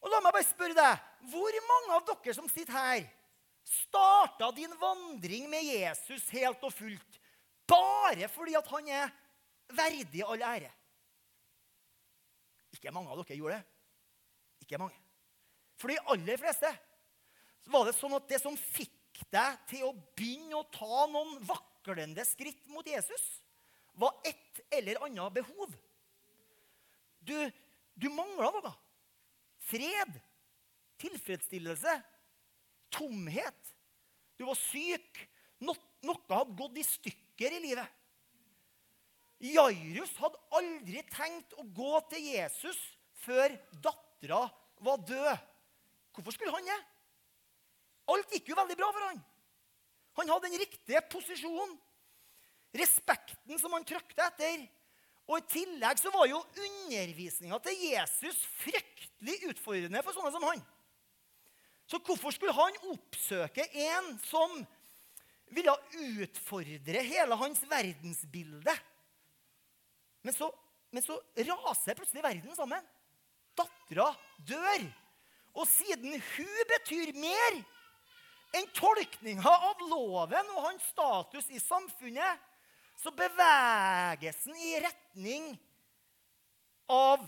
Og 0.02 0.10
La 0.10 0.20
meg 0.22 0.34
bare 0.34 0.46
spørre 0.46 0.78
deg, 0.78 1.02
hvor 1.30 1.58
mange 1.70 1.98
av 1.98 2.06
dere 2.10 2.34
som 2.34 2.50
sitter 2.50 2.74
her, 2.74 3.02
starta 3.66 4.50
din 4.58 4.74
vandring 4.82 5.50
med 5.50 5.66
Jesus 5.68 6.30
helt 6.34 6.64
og 6.66 6.74
fullt 6.74 7.20
bare 7.70 8.28
fordi 8.28 8.56
at 8.58 8.68
han 8.74 8.88
er 8.90 9.12
verdig 9.78 10.24
all 10.26 10.42
ære? 10.42 10.72
Ikke 12.76 12.94
mange 12.94 13.14
av 13.14 13.22
dere 13.22 13.38
gjorde 13.38 13.60
det. 13.60 13.68
Ikke 14.66 14.82
mange. 14.82 14.98
For 15.78 15.94
de 15.94 16.02
aller 16.14 16.42
fleste 16.42 16.72
var 17.72 17.86
det 17.88 17.96
sånn 17.98 18.18
at 18.18 18.28
det 18.30 18.42
som 18.42 18.58
fikk 18.58 18.94
deg 19.32 19.60
til 19.70 19.88
å 19.88 19.96
begynne 20.18 20.60
å 20.60 20.68
ta 20.74 21.06
noen 21.12 21.38
vaklende 21.48 22.26
skritt 22.28 22.68
mot 22.72 22.88
Jesus, 22.88 23.24
var 23.94 24.16
et 24.28 24.62
eller 24.74 25.02
annet 25.06 25.36
behov. 25.42 25.74
Du, 27.22 27.36
du 27.96 28.08
mangla 28.14 28.50
noe. 28.56 28.74
Fred, 29.62 30.16
tilfredsstillelse, 31.02 31.94
tomhet. 32.94 33.74
Du 34.40 34.48
var 34.48 34.58
syk. 34.58 35.22
No, 35.62 35.76
noe 36.02 36.18
hadde 36.32 36.58
gått 36.58 36.80
i 36.82 36.86
stykker 36.88 37.58
i 37.58 37.62
livet. 37.68 38.00
Jairus 39.42 40.14
hadde 40.22 40.38
aldri 40.58 41.02
tenkt 41.10 41.56
å 41.58 41.66
gå 41.66 41.94
til 42.12 42.26
Jesus 42.36 42.78
før 43.24 43.54
dattera 43.84 44.44
var 44.82 45.02
død. 45.06 45.48
Hvorfor 46.14 46.36
skulle 46.36 46.54
han 46.54 46.68
det? 46.68 46.80
Alt 48.10 48.34
gikk 48.34 48.52
jo 48.52 48.58
veldig 48.58 48.78
bra 48.80 48.90
for 48.92 49.08
han. 49.10 49.22
Han 50.20 50.32
hadde 50.34 50.50
den 50.50 50.60
riktige 50.60 51.02
posisjonen, 51.12 51.78
respekten 52.76 53.60
som 53.60 53.74
han 53.76 53.86
trøkte 53.88 54.26
etter. 54.26 54.66
Og 55.30 55.38
I 55.40 55.48
tillegg 55.54 56.00
så 56.02 56.12
var 56.12 56.28
jo 56.28 56.42
undervisninga 56.42 57.60
til 57.64 57.84
Jesus 57.86 58.40
fryktelig 58.60 59.38
utfordrende 59.52 60.02
for 60.04 60.16
sånne 60.16 60.34
som 60.36 60.46
han. 60.50 60.64
Så 61.88 62.00
hvorfor 62.04 62.34
skulle 62.36 62.56
han 62.56 62.80
oppsøke 62.92 63.66
en 63.88 64.14
som 64.24 64.62
ville 65.52 65.74
utfordre 66.24 67.04
hele 67.04 67.38
hans 67.40 67.64
verdensbilde? 67.68 68.76
Men 70.24 70.36
så, 70.36 70.48
men 70.92 71.04
så 71.04 71.18
raser 71.36 71.98
plutselig 71.98 72.24
verden 72.24 72.56
sammen. 72.56 72.84
Dattera 73.58 74.10
dør. 74.48 74.88
Og 75.52 75.68
siden 75.68 76.16
hun 76.16 76.60
betyr 76.72 77.12
mer 77.20 77.60
enn 78.58 78.68
tolkninga 78.76 79.52
av 79.72 79.84
loven 79.90 80.50
og 80.56 80.66
hans 80.68 80.88
status 80.92 81.50
i 81.54 81.60
samfunnet, 81.62 82.48
så 83.02 83.14
beveges 83.16 84.44
han 84.46 84.58
i 84.62 84.74
retning 84.84 85.48
av 86.92 87.24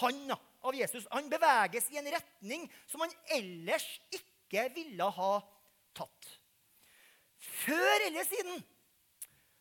han, 0.00 0.20
av 0.62 0.76
Jesus. 0.76 1.06
Han 1.10 1.28
beveges 1.30 1.90
i 1.90 1.98
en 2.00 2.10
retning 2.14 2.68
som 2.86 3.02
han 3.04 3.14
ellers 3.36 3.86
ikke 4.14 4.68
ville 4.74 5.08
ha 5.16 5.32
tatt. 5.96 6.30
Før 7.40 8.06
eller 8.06 8.24
siden 8.28 8.62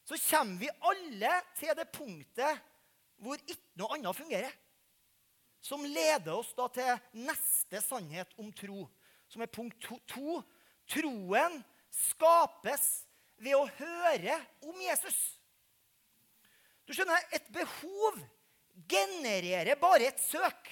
så 0.09 0.17
kommer 0.29 0.57
vi 0.63 0.69
alle 0.89 1.33
til 1.59 1.75
det 1.77 1.85
punktet 1.93 2.65
hvor 3.19 3.39
ikke 3.45 3.79
noe 3.79 3.97
annet 3.97 4.17
fungerer. 4.17 4.53
Som 5.61 5.83
leder 5.83 6.31
oss 6.33 6.53
da 6.55 6.69
til 6.71 7.19
neste 7.25 7.81
sannhet 7.83 8.31
om 8.39 8.51
tro, 8.55 8.85
som 9.27 9.43
er 9.43 9.51
punkt 9.51 9.75
to. 9.83 9.99
to. 10.07 10.39
Troen 10.89 11.59
skapes 11.93 12.87
ved 13.39 13.55
å 13.55 13.67
høre 13.77 14.39
om 14.65 14.81
Jesus. 14.81 15.17
Du 16.87 16.95
skjønner, 16.95 17.21
et 17.31 17.45
behov 17.53 18.17
genererer 18.89 19.77
bare 19.79 20.09
et 20.09 20.21
søk. 20.23 20.71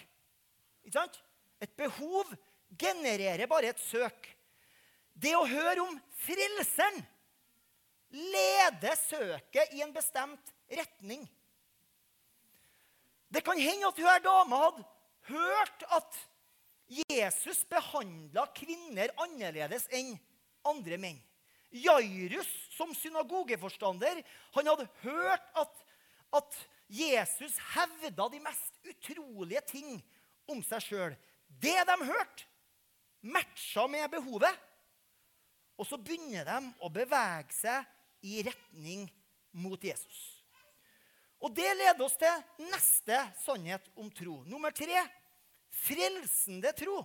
Ikke 0.84 0.98
sant? 0.98 1.20
Et 1.62 1.74
behov 1.78 2.32
genererer 2.80 3.50
bare 3.50 3.72
et 3.72 3.82
søk. 3.82 4.32
Det 5.14 5.34
å 5.38 5.46
høre 5.50 5.86
om 5.86 5.96
Frelseren 6.18 7.00
leder 8.10 8.96
søket 8.98 9.74
i 9.76 9.84
en 9.86 9.94
bestemt 9.94 10.54
retning. 10.70 11.26
Det 13.28 13.44
kan 13.46 13.60
hende 13.60 13.90
at 13.90 14.00
hun 14.00 14.24
dama 14.24 14.62
hadde 14.64 14.86
hørt 15.28 15.86
at 15.98 16.20
Jesus 16.88 17.64
behandla 17.68 18.46
kvinner 18.56 19.12
annerledes 19.20 19.88
enn 19.92 20.14
andre 20.68 21.00
menn. 21.02 21.20
Jairus, 21.72 22.48
som 22.72 22.94
synagogeforstander, 22.96 24.22
han 24.56 24.70
hadde 24.72 24.88
hørt 25.04 25.50
at, 25.60 25.82
at 26.40 26.60
Jesus 26.88 27.58
hevda 27.74 28.30
de 28.32 28.40
mest 28.40 28.80
utrolige 28.88 29.64
ting 29.68 29.98
om 30.48 30.64
seg 30.64 30.86
sjøl. 30.86 31.18
Det 31.48 31.76
de 31.90 31.98
hørte, 32.08 32.48
matcha 33.28 33.88
med 33.92 34.08
behovet. 34.16 34.64
Og 35.78 35.86
så 35.86 36.00
begynner 36.00 36.48
de 36.48 36.72
å 36.82 36.90
bevege 36.90 37.54
seg 37.54 38.26
i 38.26 38.40
retning 38.48 39.06
mot 39.52 39.84
Jesus. 39.84 40.24
Og 41.44 41.54
det 41.54 41.68
leder 41.78 42.02
oss 42.02 42.16
til 42.18 42.66
neste 42.72 43.20
sannhet 43.44 43.92
om 44.00 44.10
tro. 44.10 44.40
Nummer 44.50 44.74
tre 44.74 45.04
frelsende 45.84 46.72
tro 46.78 47.02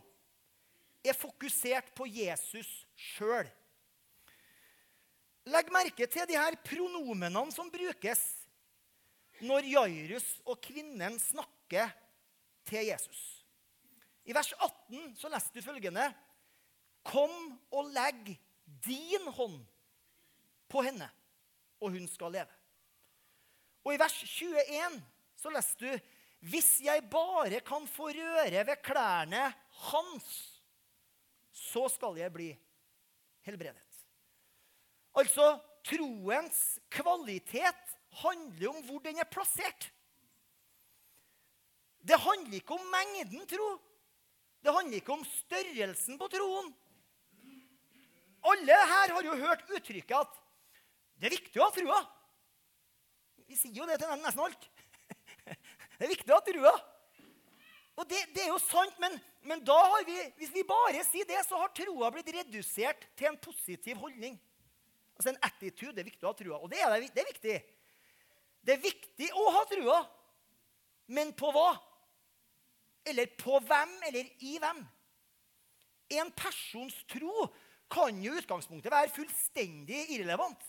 er 1.03 1.19
fokusert 1.19 1.91
på 1.97 2.07
Jesus 2.07 2.69
sjøl. 2.95 3.49
Legg 5.51 5.73
merke 5.75 6.07
til 6.07 6.29
de 6.31 6.39
her 6.39 6.55
pronomenene 6.63 7.51
som 7.55 7.71
brukes 7.73 8.23
når 9.43 9.67
Jairus 9.67 10.27
og 10.47 10.61
kvinnen 10.63 11.19
snakker 11.19 11.91
til 12.69 12.87
Jesus. 12.87 13.43
I 14.23 14.35
vers 14.37 14.53
18 14.55 15.17
så 15.19 15.31
leste 15.33 15.59
du 15.59 15.65
følgende.: 15.65 16.13
Kom 17.03 17.59
og 17.75 17.91
legg 17.91 18.37
din 18.87 19.27
hånd 19.35 19.59
på 20.71 20.85
henne, 20.87 21.09
og 21.81 21.91
hun 21.91 22.07
skal 22.09 22.33
leve. 22.39 22.55
Og 23.83 23.95
i 23.95 23.99
vers 23.99 24.15
21 24.23 25.03
så 25.43 25.51
leste 25.51 25.83
du 25.83 26.12
Hvis 26.43 26.81
jeg 26.83 27.05
bare 27.11 27.61
kan 27.63 27.85
få 27.87 28.09
røre 28.11 28.65
ved 28.67 28.81
klærne 28.83 29.45
hans, 29.87 30.29
så 31.55 31.87
skal 31.93 32.19
jeg 32.19 32.33
bli 32.35 32.49
helbredet. 33.47 33.79
Altså, 35.15 35.55
troens 35.87 36.61
kvalitet 36.91 37.95
handler 38.23 38.73
om 38.73 38.83
hvor 38.89 38.99
den 39.05 39.23
er 39.23 39.31
plassert. 39.31 39.93
Det 42.03 42.19
handler 42.19 42.59
ikke 42.59 42.75
om 42.75 42.91
mengden 42.91 43.47
tro. 43.47 43.69
Det 44.63 44.75
handler 44.75 44.99
ikke 44.99 45.15
om 45.15 45.25
størrelsen 45.27 46.19
på 46.19 46.29
troen. 46.33 46.73
Alle 48.51 48.79
her 48.91 49.15
har 49.15 49.27
jo 49.27 49.39
hørt 49.39 49.69
uttrykket 49.71 50.19
at 50.19 50.39
det 51.23 51.29
er 51.29 51.37
viktig 51.37 51.61
å 51.61 51.69
ha 51.69 51.75
trua. 51.77 51.99
Vi 53.47 53.55
sier 53.59 53.83
jo 53.83 53.87
det 53.87 54.01
til 54.03 54.11
nesten 54.19 54.43
alt. 54.43 54.72
Det 55.99 56.07
er 56.07 56.13
viktig 56.15 56.33
å 56.33 56.39
ha 56.39 56.47
trua. 56.47 56.73
Og 58.01 58.09
det, 58.09 58.23
det, 58.33 58.47
er 58.47 58.51
jo 58.53 58.61
sant, 58.63 58.97
men, 59.03 59.19
men 59.45 59.61
vi, 60.07 60.17
hvis 60.41 60.55
vi 60.55 60.65
bare 60.67 61.05
sier 61.05 61.29
det, 61.29 61.43
så 61.45 61.61
har 61.61 61.75
troa 61.77 62.11
blitt 62.15 62.33
redusert 62.33 63.05
til 63.19 63.29
en 63.29 63.39
positiv 63.43 64.01
holdning. 64.01 64.39
Altså 65.19 65.33
en 65.33 65.43
attitude. 65.45 65.93
Det 65.95 66.03
er 66.03 66.11
viktig 66.11 66.27
å 66.27 66.33
ha 66.33 66.39
trua. 66.39 66.59
Og 66.59 66.71
det 66.73 66.81
er, 66.81 66.97
det 67.13 67.23
er 67.23 67.29
viktig. 67.29 67.57
Det 68.63 68.75
er 68.75 68.83
viktig 68.83 69.29
å 69.37 69.45
ha 69.59 69.63
trua. 69.71 70.01
Men 71.13 71.35
på 71.37 71.53
hva? 71.53 71.71
Eller 73.05 73.29
på 73.37 73.59
hvem, 73.67 73.93
eller 74.09 74.29
i 74.47 74.57
hvem? 74.63 74.81
En 76.19 76.31
persons 76.37 76.97
tro 77.11 77.49
kan 77.93 78.19
jo 78.25 78.33
i 78.33 78.41
utgangspunktet 78.41 78.93
være 78.93 79.13
fullstendig 79.13 80.07
irrelevant. 80.15 80.63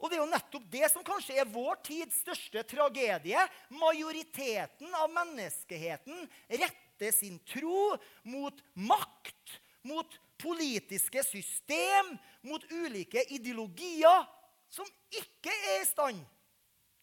Og 0.00 0.08
det 0.08 0.16
er 0.16 0.22
jo 0.22 0.30
nettopp 0.32 0.66
det 0.72 0.88
som 0.88 1.04
kanskje 1.04 1.36
er 1.42 1.48
vår 1.52 1.76
tids 1.84 2.22
største 2.22 2.64
tragedie. 2.68 3.40
Majoriteten 3.76 4.94
av 4.96 5.12
menneskeheten 5.12 6.24
retter 6.48 7.12
sin 7.12 7.36
tro 7.48 7.92
mot 8.24 8.62
makt, 8.80 9.58
mot 9.84 10.16
politiske 10.40 11.22
system, 11.26 12.14
mot 12.48 12.64
ulike 12.72 13.26
ideologier 13.36 14.24
som 14.72 14.88
ikke 15.12 15.52
er 15.52 15.82
i 15.82 15.88
stand 15.88 16.24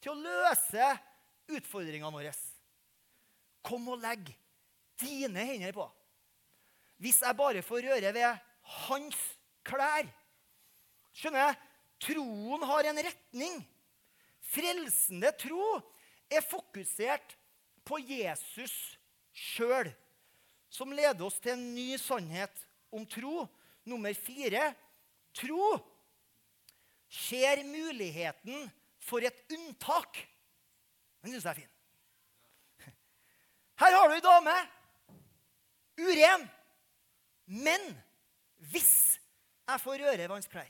til 0.02 0.16
å 0.16 0.22
løse 0.22 0.90
utfordringene 1.54 2.14
våre. 2.14 2.34
Kom 3.68 3.88
og 3.94 4.02
legg 4.02 4.32
dine 4.98 5.46
hender 5.52 5.76
på. 5.76 5.86
Hvis 6.98 7.22
jeg 7.22 7.38
bare 7.38 7.62
får 7.62 7.92
røre 7.92 8.14
ved 8.16 8.46
hans 8.88 9.18
klær. 9.68 10.08
Skjønner 11.14 11.44
jeg? 11.50 11.58
Troen 12.02 12.64
har 12.70 12.90
en 12.90 13.02
retning. 13.08 13.60
Frelsende 14.48 15.32
tro 15.40 15.80
er 16.32 16.46
fokusert 16.46 17.36
på 17.88 18.00
Jesus 18.04 18.74
sjøl, 19.36 19.90
som 20.70 20.94
leder 20.94 21.26
oss 21.26 21.40
til 21.42 21.56
en 21.56 21.66
ny 21.76 21.96
sannhet 22.02 22.66
om 22.94 23.06
tro. 23.10 23.48
Nummer 23.88 24.12
fire 24.20 24.74
tro 25.36 25.78
ser 27.08 27.64
muligheten 27.64 28.68
for 29.00 29.24
et 29.24 29.38
unntak. 29.54 30.20
Den 31.24 31.34
syns 31.34 31.48
jeg 31.48 31.54
er 31.54 31.62
fin. 31.62 31.74
Her 33.78 33.94
har 33.94 34.10
du 34.10 34.16
ei 34.18 34.26
dame. 34.26 34.56
Uren. 36.02 36.48
Men 37.48 37.84
hvis 38.74 39.18
jeg 39.68 39.84
får 39.84 40.02
røre 40.04 40.26
ved 40.26 40.34
hans 40.34 40.50
klær 40.52 40.68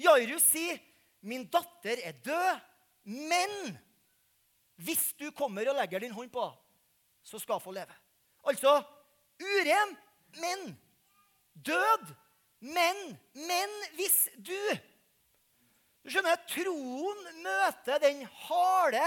Jairus 0.00 0.46
sier, 0.48 0.80
'Min 1.20 1.44
datter 1.52 2.00
er 2.00 2.16
død, 2.24 2.60
men 3.04 3.76
hvis 4.80 5.10
du 5.20 5.28
kommer 5.36 5.68
og 5.68 5.76
legger 5.76 6.00
din 6.00 6.14
hånd 6.16 6.30
på 6.32 6.46
så 7.22 7.38
skal 7.38 7.58
hun 7.58 7.66
få 7.66 7.74
leve.' 7.76 7.98
Altså 8.48 8.80
uren, 9.40 9.96
men. 10.40 10.78
Død, 11.52 12.14
men. 12.60 13.18
Men 13.34 13.74
hvis 13.94 14.28
du 14.36 14.56
Du 16.00 16.08
skjønner, 16.08 16.38
Troen 16.48 17.18
møter 17.44 17.98
den 18.00 18.22
harde, 18.24 19.02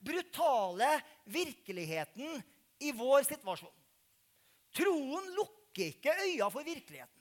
brutale 0.00 0.94
virkeligheten 1.28 2.38
i 2.80 2.92
vår 2.96 3.26
situasjon. 3.28 3.74
Troen 4.72 5.26
lukker 5.36 5.90
ikke 5.90 6.14
øya 6.24 6.48
for 6.48 6.64
virkeligheten. 6.64 7.17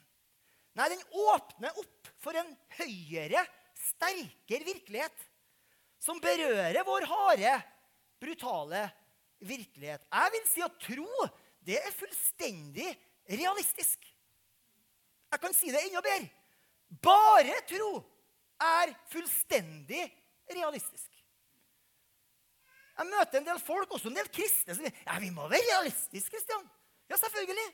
Nei, 0.77 0.91
den 0.93 1.01
åpner 1.25 1.79
opp 1.81 2.11
for 2.21 2.37
en 2.37 2.49
høyere, 2.77 3.41
sterkere 3.77 4.67
virkelighet 4.67 5.25
som 6.01 6.19
berører 6.21 6.85
vår 6.85 7.07
harde, 7.09 7.53
brutale 8.21 8.83
virkelighet. 9.41 10.05
Jeg 10.05 10.33
vil 10.35 10.45
si 10.49 10.63
at 10.65 10.77
tro 10.83 11.27
det 11.67 11.79
er 11.81 11.97
fullstendig 11.97 12.87
realistisk. 13.27 14.05
Jeg 15.27 15.41
kan 15.43 15.55
si 15.55 15.73
det 15.73 15.81
enda 15.83 16.01
bedre. 16.05 16.29
Bare 17.03 17.57
tro 17.67 17.91
er 18.63 18.93
fullstendig 19.11 20.05
realistisk. 20.53 21.09
Jeg 22.97 23.09
møter 23.11 23.41
en 23.41 23.49
del 23.49 23.59
folk, 23.61 23.91
også 23.93 24.09
en 24.09 24.17
del 24.17 24.29
kristne, 24.33 24.73
som 24.73 24.85
sier 24.85 25.03
ja, 25.03 25.17
vi 25.21 25.29
må 25.33 25.45
være 25.51 25.65
realistiske. 25.67 26.31
Kristian. 26.33 26.63
Ja, 27.09 27.19
selvfølgelig. 27.19 27.67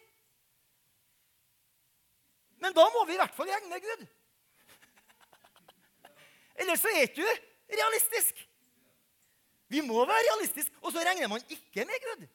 Men 2.63 2.76
da 2.76 2.86
må 2.93 3.04
vi 3.08 3.17
i 3.17 3.19
hvert 3.19 3.36
fall 3.36 3.49
regne 3.52 3.71
med 3.71 3.84
Gud. 3.84 4.06
Eller 6.63 6.80
så 6.80 6.91
er 6.93 7.10
ikke 7.10 7.19
du 7.19 7.28
realistisk. 7.73 8.39
Vi 9.73 9.82
må 9.84 10.06
være 10.06 10.23
realistiske, 10.30 10.76
og 10.82 10.93
så 10.93 11.04
regner 11.04 11.28
man 11.32 11.43
ikke 11.52 11.86
med 11.89 12.08
Gud. 12.08 12.26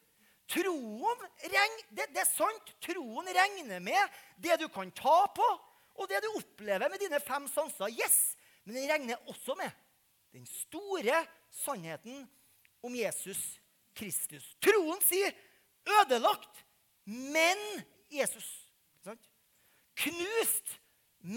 Troen 0.49 1.25
det, 1.41 2.07
det, 2.09 2.21
er 2.21 2.27
sant. 2.27 2.73
Troen 2.83 3.29
regner 3.33 3.81
med 3.81 4.19
det 4.41 4.57
du 4.61 4.67
kan 4.73 4.91
ta 4.97 5.17
på, 5.35 5.49
og 5.99 6.09
det 6.09 6.21
du 6.25 6.29
opplever 6.39 6.89
med 6.89 7.01
dine 7.01 7.19
fem 7.23 7.47
sanser. 7.49 7.93
Yes, 7.93 8.35
Men 8.63 8.75
den 8.75 8.89
regner 8.91 9.29
også 9.29 9.55
med 9.57 9.71
den 10.33 10.45
store 10.45 11.23
sannheten 11.51 12.25
om 12.83 12.95
Jesus 12.95 13.59
Kristus. 13.95 14.55
Troen 14.61 15.01
sier 15.01 15.31
'ødelagt', 15.85 16.65
men 17.05 17.57
Jesus. 18.11 18.58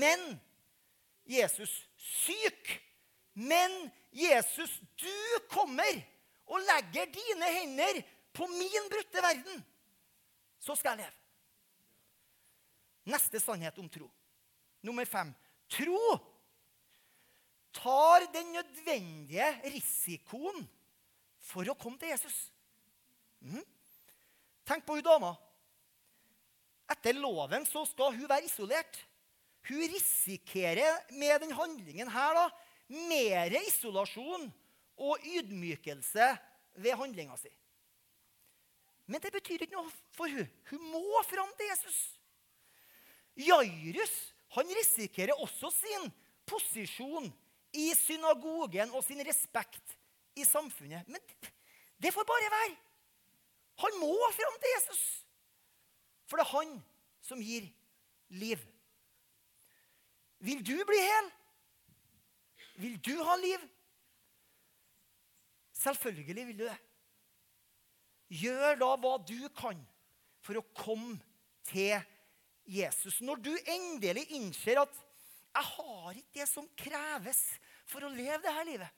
Men 0.03 0.25
Jesus. 1.25 1.73
Syk, 1.97 2.75
men 3.33 3.91
Jesus. 4.11 4.81
Du 4.99 5.39
kommer 5.51 6.03
og 6.51 6.61
legger 6.67 7.09
dine 7.15 7.51
hender 7.57 8.03
på 8.35 8.49
min 8.51 8.89
brutte 8.93 9.23
verden. 9.25 9.63
Så 10.63 10.77
skal 10.79 10.97
jeg 10.97 11.07
leve. 11.07 11.19
Neste 13.13 13.41
sannhet 13.43 13.79
om 13.83 13.89
tro. 13.91 14.07
Nummer 14.83 15.07
fem. 15.07 15.33
Tro 15.71 15.99
tar 17.73 18.27
den 18.33 18.53
nødvendige 18.53 19.47
risikoen 19.65 20.67
for 21.43 21.67
å 21.67 21.77
komme 21.79 21.99
til 21.99 22.13
Jesus. 22.13 22.37
Mm. 23.41 23.65
Tenk 24.69 24.85
på 24.87 24.99
hun 24.99 25.07
dama. 25.07 25.33
Etter 26.93 27.17
loven 27.17 27.65
så 27.67 27.83
skal 27.89 28.15
hun 28.15 28.29
være 28.29 28.47
isolert. 28.47 29.01
Hun 29.69 29.83
risikerer 29.93 31.05
med 31.15 31.45
den 31.45 31.53
handlingen 31.55 32.11
her 32.11 32.35
da, 32.35 32.47
mer 32.89 33.55
isolasjon 33.63 34.49
og 34.99 35.23
ydmykelse 35.25 36.29
ved 36.83 36.97
handlinga 36.99 37.37
si. 37.41 37.53
Men 39.07 39.23
det 39.23 39.33
betyr 39.35 39.65
ikke 39.65 39.77
noe 39.77 39.91
for 40.17 40.31
hun. 40.31 40.49
Hun 40.71 40.85
må 40.93 41.23
fram 41.29 41.51
til 41.59 41.71
Jesus. 41.71 42.01
Jairus 43.39 44.15
han 44.53 44.69
risikerer 44.77 45.39
også 45.41 45.71
sin 45.73 46.11
posisjon 46.49 47.31
i 47.73 47.89
synagogen 47.97 48.93
og 48.93 49.05
sin 49.05 49.23
respekt 49.25 49.97
i 50.37 50.45
samfunnet. 50.45 51.09
Men 51.09 51.21
det 52.03 52.13
får 52.13 52.27
bare 52.29 52.51
være. 52.53 52.75
Han 53.85 53.99
må 54.01 54.13
fram 54.37 54.59
til 54.61 54.75
Jesus. 54.77 55.03
For 56.29 56.37
det 56.41 56.45
er 56.45 56.53
han 56.53 56.77
som 57.25 57.41
gir 57.41 57.69
liv. 58.29 58.61
Vil 60.43 60.63
du 60.67 60.75
bli 60.87 60.99
hel? 60.99 61.31
Vil 62.83 62.97
du 63.05 63.15
ha 63.23 63.37
liv? 63.39 63.63
Selvfølgelig 65.83 66.47
vil 66.49 66.59
du 66.59 66.65
det. 66.67 66.79
Gjør 68.43 68.79
da 68.81 68.89
hva 68.97 69.17
du 69.29 69.39
kan 69.55 69.79
for 70.43 70.59
å 70.59 70.65
komme 70.75 71.19
til 71.69 72.01
Jesus. 72.67 73.21
Når 73.23 73.43
du 73.45 73.53
endelig 73.71 74.25
innser 74.35 74.83
at 74.83 74.95
'jeg 75.53 75.65
har 75.65 76.11
ikke 76.17 76.41
det 76.41 76.49
som 76.49 76.69
kreves 76.77 77.43
for 77.87 78.01
å 78.01 78.09
leve 78.09 78.41
dette 78.43 78.65
livet', 78.65 78.95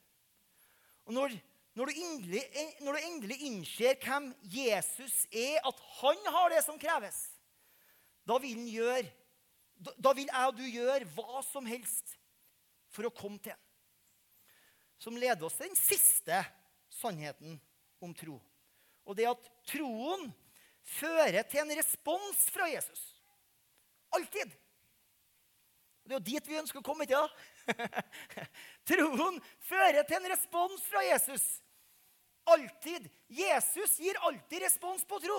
og 1.04 1.12
når, 1.12 1.34
når, 1.74 1.86
du 1.86 1.92
endelig, 1.92 2.42
når 2.80 2.92
du 2.92 2.98
endelig 2.98 3.38
innser 3.42 3.98
hvem 4.00 4.34
Jesus 4.40 5.26
er, 5.32 5.58
at 5.66 5.80
han 6.00 6.16
har 6.26 6.48
det 6.48 6.62
som 6.64 6.78
kreves, 6.78 7.18
da 8.24 8.38
vil, 8.38 8.56
han 8.56 8.68
gjøre, 8.68 9.10
da 9.74 10.12
vil 10.16 10.30
jeg 10.30 10.50
og 10.50 10.56
du 10.58 10.64
gjøre 10.64 11.08
hva 11.16 11.42
som 11.46 11.66
helst 11.68 12.14
for 12.94 13.08
å 13.08 13.14
komme 13.14 13.40
til 13.42 13.54
ham. 13.54 13.62
Som 15.02 15.18
leder 15.18 15.42
oss 15.44 15.58
til 15.58 15.68
den 15.68 15.78
siste 15.78 16.38
sannheten 16.94 17.58
om 18.04 18.14
tro. 18.16 18.38
Og 19.04 19.16
det 19.18 19.26
at 19.28 19.48
troen 19.68 20.30
fører 20.96 21.42
til 21.48 21.64
en 21.64 21.74
respons 21.76 22.46
fra 22.54 22.68
Jesus. 22.70 23.02
Alltid. 24.14 24.52
Det 26.04 26.12
er 26.12 26.18
jo 26.18 26.24
dit 26.24 26.48
vi 26.48 26.60
ønsker 26.60 26.80
å 26.80 26.84
komme, 26.84 27.06
ikke 27.06 27.20
sant? 27.20 27.42
Troen 28.90 29.38
fører 29.64 30.04
til 30.04 30.18
en 30.20 30.30
respons 30.32 30.84
fra 30.88 31.02
Jesus. 31.06 31.44
Alltid. 32.52 33.08
Jesus 33.32 33.98
gir 34.04 34.20
alltid 34.28 34.66
respons 34.66 35.04
på 35.08 35.20
tro. 35.24 35.38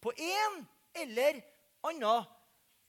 På 0.00 0.12
en 0.16 0.62
eller 0.96 1.42
annen 1.84 2.24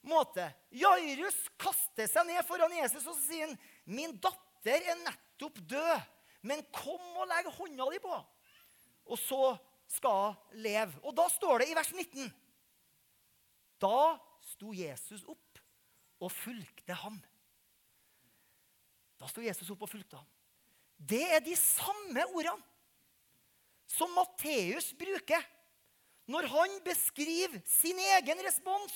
måte. 0.08 0.46
Jairus 0.74 1.38
kaster 1.62 2.10
seg 2.10 2.28
ned 2.28 2.42
foran 2.48 2.74
Jesus 2.80 3.06
og 3.10 3.18
sier 3.22 3.48
han, 3.48 3.58
'Min 3.86 4.16
datter 4.22 4.82
er 4.82 5.00
nettopp 5.06 5.60
død, 5.70 6.02
men 6.42 6.64
kom 6.74 7.04
og 7.22 7.28
legg 7.30 7.50
hånda 7.58 7.90
di 7.92 8.00
på.' 8.00 8.22
Og 9.12 9.18
så 9.20 9.58
skal 9.92 10.36
leve. 10.54 10.94
Og 11.04 11.16
da 11.16 11.28
står 11.30 11.62
det 11.62 11.72
i 11.72 11.76
vers 11.76 11.92
19 11.92 12.32
Da 13.82 14.18
sto 14.46 14.72
Jesus 14.74 15.24
opp 15.26 15.60
og 16.22 16.32
fulgte 16.32 16.94
ham. 16.94 17.18
Da 19.18 19.28
sto 19.30 19.42
Jesus 19.42 19.70
opp 19.74 19.82
og 19.82 19.90
fulgte 19.90 20.20
ham. 20.20 20.28
Det 20.98 21.24
er 21.34 21.42
de 21.42 21.56
samme 21.58 22.26
ordene 22.30 22.62
som 23.90 24.14
Matteus 24.16 24.94
bruker 24.96 25.42
når 26.32 26.48
han 26.48 26.78
beskriver 26.86 27.58
sin 27.68 27.98
egen 28.00 28.40
respons 28.46 28.94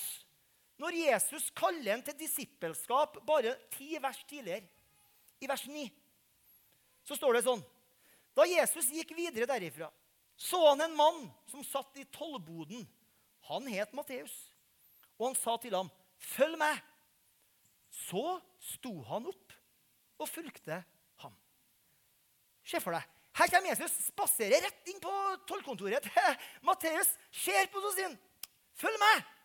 når 0.80 0.98
Jesus 0.98 1.48
kaller 1.56 1.94
en 1.94 2.02
til 2.04 2.16
disippelskap 2.18 3.20
bare 3.26 3.54
ti 3.72 3.96
vers 4.02 4.18
tidligere, 4.28 4.66
i 5.40 5.48
vers 5.48 5.66
9, 5.68 5.84
så 7.04 7.16
står 7.16 7.36
det 7.36 7.44
sånn 7.44 7.62
Da 8.36 8.44
Jesus 8.48 8.88
gikk 8.92 9.12
videre 9.16 9.48
derifra, 9.48 9.90
så 10.36 10.60
han 10.68 10.84
en 10.84 10.96
mann 10.96 11.22
som 11.48 11.64
satt 11.64 11.96
i 12.00 12.04
tollboden. 12.12 12.82
Han 13.48 13.68
het 13.72 13.94
Matteus. 13.96 14.34
Og 15.16 15.30
han 15.30 15.38
sa 15.38 15.56
til 15.56 15.72
ham, 15.72 15.88
'Følg 16.18 16.58
meg.' 16.58 16.82
Så 17.90 18.40
sto 18.60 18.92
han 19.08 19.26
opp 19.26 19.52
og 20.18 20.28
fulgte 20.28 20.84
ham. 21.22 21.36
Se 22.64 22.80
for 22.80 22.92
deg 22.92 23.04
her 23.36 23.50
kommer 23.52 23.68
Jesus, 23.68 23.92
spaserer 24.08 24.62
rett 24.64 24.88
inn 24.88 25.00
på 25.00 25.12
tollkontoret 25.48 26.06
Matteus. 26.64 27.10
Ser 27.30 27.68
på 27.68 27.82
og 27.82 27.92
sier, 27.92 28.16
'Følg 28.76 29.00
meg!' 29.00 29.35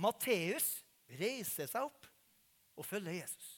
Matteus 0.00 0.80
reiser 1.18 1.68
seg 1.68 1.84
opp 1.84 2.08
og 2.78 2.86
følger 2.86 3.18
Jesus. 3.20 3.50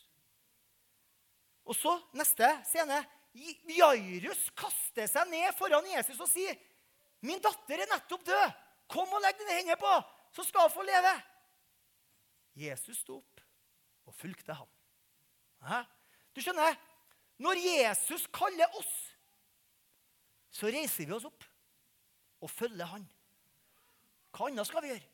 Og 1.64 1.76
så, 1.78 1.94
neste 2.16 2.48
scene, 2.68 2.98
Jairus 3.34 4.50
kaster 4.56 5.08
seg 5.10 5.30
ned 5.30 5.54
foran 5.58 5.86
Jesus 5.94 6.20
og 6.20 6.28
sier, 6.30 6.58
'Min 7.24 7.40
datter 7.40 7.80
er 7.80 7.88
nettopp 7.88 8.24
død. 8.26 8.50
Kom 8.88 9.08
og 9.16 9.22
legg 9.24 9.38
dine 9.38 9.56
hender 9.56 9.78
på, 9.80 9.92
så 10.32 10.44
skal 10.44 10.68
hun 10.68 10.74
få 10.74 10.82
leve.' 10.82 11.22
Jesus 12.54 13.00
sto 13.00 13.16
opp 13.16 13.40
og 14.06 14.14
fulgte 14.14 14.54
ham. 14.54 14.68
Hæ? 15.64 15.82
Du 16.36 16.40
skjønner, 16.40 16.76
når 17.38 17.58
Jesus 17.58 18.26
kaller 18.26 18.70
oss, 18.78 18.92
så 20.50 20.70
reiser 20.70 21.06
vi 21.06 21.16
oss 21.16 21.26
opp 21.26 21.44
og 22.44 22.50
følger 22.50 22.86
han. 22.86 23.08
Hva 24.34 24.50
annet 24.50 24.68
skal 24.68 24.84
vi 24.84 24.92
gjøre? 24.92 25.13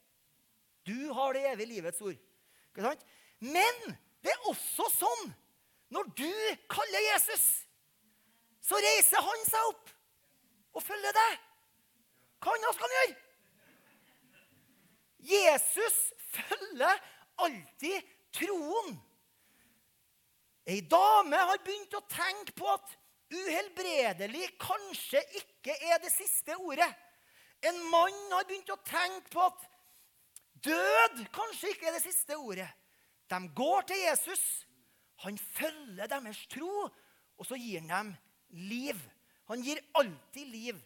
Du 0.87 1.13
har 1.17 1.35
det 1.37 1.45
evige 1.53 1.75
livets 1.75 2.03
ord. 2.03 2.19
Ikke 2.71 2.87
sant? 2.87 3.05
Men 3.41 3.81
det 4.25 4.33
er 4.33 4.49
også 4.51 4.89
sånn 4.95 5.31
når 5.91 6.11
du 6.15 6.31
kaller 6.71 7.07
Jesus, 7.09 7.45
så 8.63 8.79
reiser 8.79 9.25
han 9.27 9.41
seg 9.49 9.71
opp 9.73 9.91
og 10.79 10.85
følger 10.85 11.17
deg. 11.17 11.39
Hva 12.41 12.55
annet 12.55 12.77
skal 12.77 12.87
han 12.87 12.97
gjøre? 12.97 13.17
Jesus 15.31 15.99
følger 16.31 17.03
alltid 17.45 18.13
troen. 18.39 18.95
Ei 20.71 20.79
dame 20.87 21.41
har 21.51 21.61
begynt 21.65 21.97
å 21.99 22.07
tenke 22.07 22.55
på 22.57 22.69
at 22.71 22.95
uhelbredelig 23.35 24.47
kanskje 24.63 25.23
ikke 25.43 25.75
er 25.91 25.99
det 26.03 26.13
siste 26.15 26.55
ordet. 26.63 26.89
En 27.67 27.77
mann 27.91 28.17
har 28.33 28.47
begynt 28.49 28.71
å 28.73 28.79
tenke 28.87 29.35
på 29.35 29.43
at 29.45 29.67
død 30.65 31.25
kanskje 31.35 31.73
ikke 31.75 31.89
er 31.91 31.97
det 31.97 32.05
siste 32.05 32.37
ordet. 32.37 32.69
De 33.31 33.39
går 33.57 33.87
til 33.89 34.03
Jesus. 34.09 34.43
Han 35.25 35.39
følger 35.39 36.07
deres 36.07 36.47
tro, 36.51 36.89
og 37.39 37.47
så 37.47 37.59
gir 37.61 37.81
han 37.81 37.91
dem 37.91 38.15
liv. 38.71 38.97
Han 39.49 39.63
gir 39.63 39.83
alltid 39.95 40.47
liv 40.47 40.81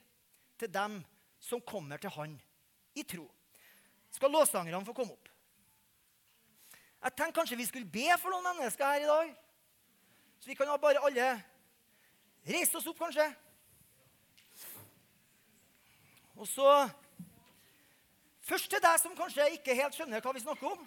til 0.58 0.72
dem 0.74 0.98
som 1.40 1.60
kommer 1.60 2.00
til 2.00 2.10
han 2.10 2.36
i 2.94 3.02
tro. 3.02 3.28
Skal 4.10 4.30
låssangerne 4.30 4.86
få 4.86 4.94
komme 4.94 5.14
opp? 5.14 5.28
Jeg 7.04 7.12
tenkte 7.12 7.40
kanskje 7.40 7.58
vi 7.60 7.66
skulle 7.68 7.90
be 7.90 8.06
for 8.20 8.32
noen 8.32 8.46
mennesker 8.56 8.86
her 8.86 9.02
i 9.02 9.08
dag. 9.10 9.32
Så 10.40 10.48
vi 10.48 10.56
kan 10.56 10.70
ha 10.70 10.76
bare 10.80 11.02
alle 11.04 11.26
reise 12.46 12.78
oss 12.78 12.86
opp, 12.88 12.98
kanskje. 12.98 13.26
Og 16.34 16.48
så 16.48 16.68
Først 18.44 18.68
til 18.68 18.82
deg 18.84 18.98
som 19.00 19.14
kanskje 19.16 19.46
ikke 19.56 19.76
helt 19.78 19.96
skjønner 19.96 20.20
hva 20.20 20.32
vi 20.36 20.42
snakker 20.42 20.74
om. 20.74 20.82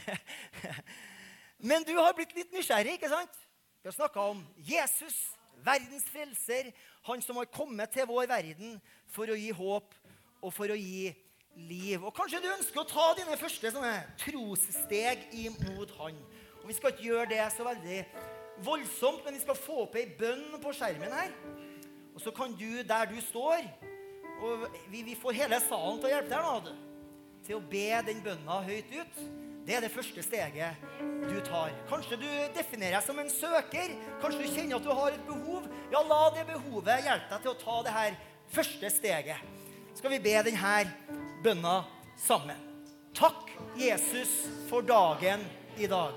Men 1.70 1.84
du 1.84 1.92
har 1.98 2.14
blitt 2.16 2.32
litt 2.32 2.54
nysgjerrig, 2.56 2.94
ikke 2.96 3.10
sant? 3.12 3.34
Vi 3.82 3.90
har 3.90 3.96
snakka 3.96 4.24
om 4.32 4.40
Jesus, 4.64 5.18
verdens 5.64 6.06
frelser, 6.08 6.70
han 7.04 7.20
som 7.24 7.36
har 7.36 7.50
kommet 7.52 7.92
til 7.92 8.08
vår 8.08 8.30
verden 8.30 8.78
for 9.12 9.28
å 9.28 9.36
gi 9.36 9.50
håp 9.56 9.92
og 10.40 10.54
for 10.56 10.72
å 10.72 10.78
gi 10.78 11.10
liv. 11.68 12.00
Og 12.00 12.14
kanskje 12.16 12.40
du 12.40 12.48
ønsker 12.48 12.80
å 12.80 12.88
ta 12.88 13.10
dine 13.18 13.36
første 13.40 13.74
sånne 13.76 13.94
trossteg 14.24 15.28
imot 15.36 15.92
han. 16.00 16.16
Og 16.62 16.68
Vi 16.68 16.80
skal 16.80 16.94
ikke 16.94 17.08
gjøre 17.10 17.28
det 17.34 17.44
så 17.52 17.68
veldig 17.68 18.00
voldsomt, 18.64 19.24
men 19.24 19.36
vi 19.36 19.44
skal 19.44 19.56
få 19.56 19.82
opp 19.84 20.00
ei 20.00 20.08
bønn 20.16 20.56
på 20.64 20.72
skjermen 20.76 21.12
her. 21.12 21.32
Og 22.14 22.24
så 22.24 22.32
kan 22.32 22.56
du, 22.56 22.80
der 22.88 23.08
du 23.12 23.20
står 23.28 23.68
Og 24.40 24.64
vi, 24.88 25.02
vi 25.04 25.16
får 25.18 25.36
hele 25.42 25.60
salen 25.62 26.00
til 26.00 26.08
å 26.08 26.14
hjelpe 26.14 26.32
deg 26.32 26.46
nå, 26.46 26.74
til 27.46 27.58
å 27.58 27.64
be 27.72 27.86
den 28.06 28.22
bønna 28.24 28.60
høyt 28.64 28.92
ut. 28.94 29.22
Det 29.66 29.76
er 29.76 29.84
det 29.84 29.92
første 29.92 30.22
steget 30.24 30.80
du 31.28 31.36
tar. 31.44 31.74
Kanskje 31.90 32.16
du 32.18 32.28
definerer 32.56 32.96
deg 32.96 33.04
som 33.06 33.20
en 33.20 33.30
søker. 33.30 33.92
Kanskje 34.22 34.40
du 34.40 34.48
kjenner 34.48 34.78
at 34.78 34.86
du 34.86 34.90
har 34.96 35.12
et 35.12 35.28
behov. 35.28 35.68
Ja, 35.92 36.00
la 36.02 36.22
det 36.34 36.46
behovet 36.48 37.04
hjelpe 37.04 37.28
deg 37.34 37.44
til 37.44 37.52
å 37.52 37.60
ta 37.60 37.76
det 37.86 37.94
her 37.94 38.16
første 38.50 38.90
steget. 38.96 39.44
Skal 39.94 40.14
vi 40.16 40.22
be 40.24 40.34
denne 40.48 40.74
bønna 41.44 41.76
sammen. 42.18 42.66
Takk, 43.16 43.50
Jesus, 43.76 44.32
for 44.70 44.86
dagen 44.86 45.44
i 45.78 45.88
dag. 45.90 46.16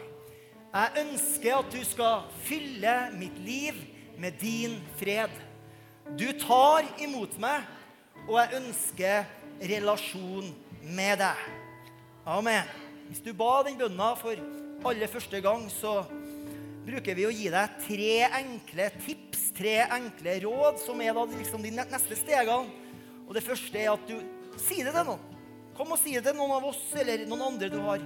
Jeg 0.74 1.03
ønsker 1.03 1.59
at 1.59 1.74
du 1.74 1.82
skal 1.86 2.24
fylle 2.47 2.93
mitt 3.17 3.36
liv 3.45 3.78
med 4.17 4.38
din 4.41 4.80
fred. 4.97 5.34
Du 6.17 6.26
tar 6.41 6.88
imot 7.01 7.36
meg, 7.41 7.65
og 8.28 8.38
jeg 8.39 8.59
ønsker 8.59 9.26
relasjon 9.74 10.51
med 10.95 11.19
deg. 11.21 11.47
Amen. 12.26 12.69
Hvis 13.09 13.24
du 13.24 13.34
ba 13.36 13.61
den 13.67 13.78
bønna 13.80 14.13
for 14.19 14.39
aller 14.88 15.11
første 15.11 15.41
gang, 15.43 15.65
så 15.71 16.01
bruker 16.84 17.15
vi 17.15 17.28
å 17.28 17.34
gi 17.34 17.49
deg 17.51 17.76
tre 17.86 18.13
enkle 18.39 18.88
tips, 19.03 19.49
tre 19.55 19.76
enkle 19.86 20.38
råd, 20.45 20.80
som 20.84 20.99
er 21.03 21.15
da 21.15 21.28
liksom 21.30 21.63
de 21.63 21.74
neste 21.76 22.17
stegene. 22.19 22.71
Og 23.28 23.36
det 23.36 23.43
første 23.45 23.80
er 23.80 23.93
at 23.93 24.09
du 24.09 24.17
sier 24.59 24.88
det 24.88 24.95
til 24.95 25.07
noen. 25.07 25.30
Kom 25.78 25.93
og 25.95 25.99
si 25.99 26.13
det 26.13 26.26
til 26.28 26.36
noen 26.38 26.57
av 26.57 26.67
oss 26.69 26.82
eller 26.99 27.24
noen 27.28 27.47
andre 27.47 27.69
du 27.71 27.80
har 27.86 28.03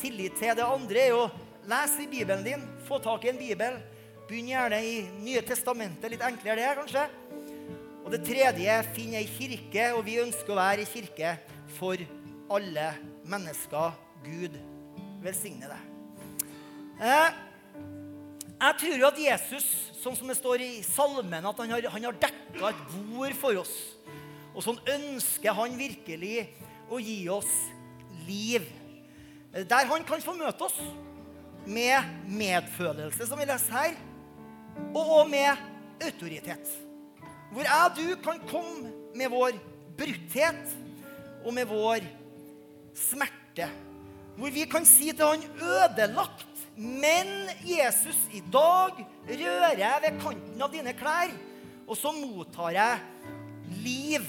tillit 0.00 0.36
til. 0.38 0.52
Det 0.56 0.66
andre 0.66 1.06
er 1.08 1.16
å 1.16 1.30
lese 1.68 2.04
i 2.04 2.10
Bibelen 2.10 2.44
din, 2.46 2.62
få 2.86 3.00
tak 3.02 3.24
i 3.26 3.32
en 3.32 3.40
bibel. 3.40 3.80
Begynn 4.28 4.52
gjerne 4.52 4.78
i 4.86 5.00
Nye 5.24 5.42
testamentet. 5.44 6.12
Litt 6.12 6.24
enklere 6.24 6.62
det, 6.62 6.76
kanskje. 6.78 7.08
Og 8.12 8.18
det 8.18 8.26
tredje, 8.28 8.72
finn 8.92 9.14
ei 9.16 9.24
kirke, 9.24 9.86
og 9.96 10.02
vi 10.04 10.18
ønsker 10.20 10.52
å 10.52 10.56
være 10.58 10.82
ei 10.82 10.88
kirke 10.90 11.30
for 11.78 11.96
alle 12.52 12.90
mennesker. 13.24 13.94
Gud 14.20 14.58
velsigne 15.24 15.70
deg. 15.70 15.86
Eh, 17.00 17.38
jeg 18.58 18.76
tror 18.82 19.00
jo 19.00 19.08
at 19.08 19.22
Jesus, 19.22 19.70
sånn 20.02 20.20
som 20.20 20.28
det 20.28 20.36
står 20.36 20.66
i 20.66 20.68
salmen, 20.84 21.40
at 21.40 21.64
han 21.64 21.72
har, 21.72 21.88
han 21.96 22.08
har 22.10 22.20
dekka 22.26 22.74
et 22.74 22.84
bord 22.98 23.38
for 23.40 23.62
oss. 23.62 23.72
Og 24.52 24.60
sånn 24.68 24.84
ønsker 24.98 25.56
han 25.62 25.80
virkelig 25.80 26.44
å 26.92 27.00
gi 27.00 27.18
oss 27.32 27.56
liv. 28.28 28.68
Der 29.56 29.88
han 29.96 30.04
kan 30.04 30.20
få 30.20 30.36
møte 30.36 30.68
oss 30.68 30.76
med 31.64 32.28
medfølelse, 32.28 33.24
som 33.24 33.40
vi 33.40 33.48
leser 33.48 33.80
her, 33.80 34.00
og 34.92 35.30
med 35.32 35.56
autoritet. 36.04 36.91
Hvor 37.52 37.66
jeg 37.66 37.84
og 37.84 37.96
du 37.98 38.14
kan 38.24 38.40
komme 38.48 38.92
med 39.14 39.28
vår 39.28 39.56
brutthet 39.98 40.76
og 41.44 41.52
med 41.54 41.68
vår 41.68 42.06
smerte. 42.96 43.68
Hvor 44.36 44.52
vi 44.54 44.64
kan 44.64 44.86
si 44.88 45.10
til 45.12 45.26
han 45.26 45.44
ødelagt, 45.60 46.48
men 46.76 47.50
Jesus, 47.68 48.16
i 48.32 48.40
dag 48.52 48.96
rører 49.28 49.82
jeg 49.82 50.00
ved 50.04 50.20
kanten 50.22 50.64
av 50.64 50.72
dine 50.72 50.94
klær, 50.96 51.34
og 51.84 51.98
så 51.98 52.14
mottar 52.16 52.72
jeg 52.72 52.98
liv. 53.84 54.24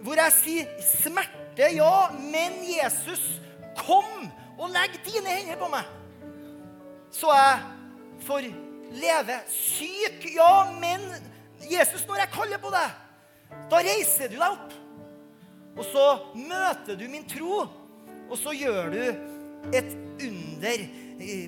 Hvor 0.00 0.16
jeg 0.16 0.36
sier 0.38 0.72
smerte, 0.80 1.68
ja, 1.76 2.08
men 2.16 2.56
Jesus, 2.64 3.22
kom 3.76 4.30
og 4.56 4.72
legg 4.72 4.96
dine 5.04 5.36
hender 5.42 5.60
på 5.60 5.68
meg. 5.72 5.84
Så 7.12 7.28
jeg 7.36 7.60
får 8.24 8.48
leve. 8.96 9.40
Syk, 9.52 10.24
ja, 10.36 10.52
men 10.80 11.04
Jesus, 11.64 12.04
når 12.06 12.22
jeg 12.22 12.34
kaller 12.34 12.60
på 12.62 12.72
deg, 12.74 12.90
da 13.70 13.80
reiser 13.84 14.30
du 14.30 14.36
deg 14.36 14.50
opp. 14.50 14.74
Og 15.76 15.84
så 15.84 16.04
møter 16.36 16.96
du 16.98 17.06
min 17.10 17.26
tro, 17.28 17.64
og 18.26 18.36
så 18.40 18.54
gjør 18.56 18.92
du 18.94 19.02
et 19.76 19.96
under. 20.26 20.86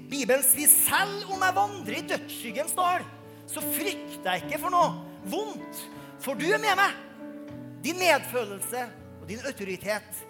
Bibelen 0.09 0.45
sier 0.45 0.71
selv 0.73 1.33
om 1.35 1.43
jeg 1.45 1.57
vandrer 1.57 1.99
i 1.99 2.07
dødsskyggens 2.09 2.77
dal, 2.77 3.05
så 3.49 3.63
frykter 3.65 4.35
jeg 4.35 4.45
ikke 4.45 4.61
for 4.65 4.73
noe 4.73 5.29
vondt, 5.29 5.85
for 6.21 6.39
du 6.39 6.47
er 6.51 6.61
med 6.61 6.77
meg. 6.79 6.97
Din 7.85 8.01
medfølelse 8.01 8.85
og 9.21 9.29
din 9.31 9.45
autoritet, 9.49 10.23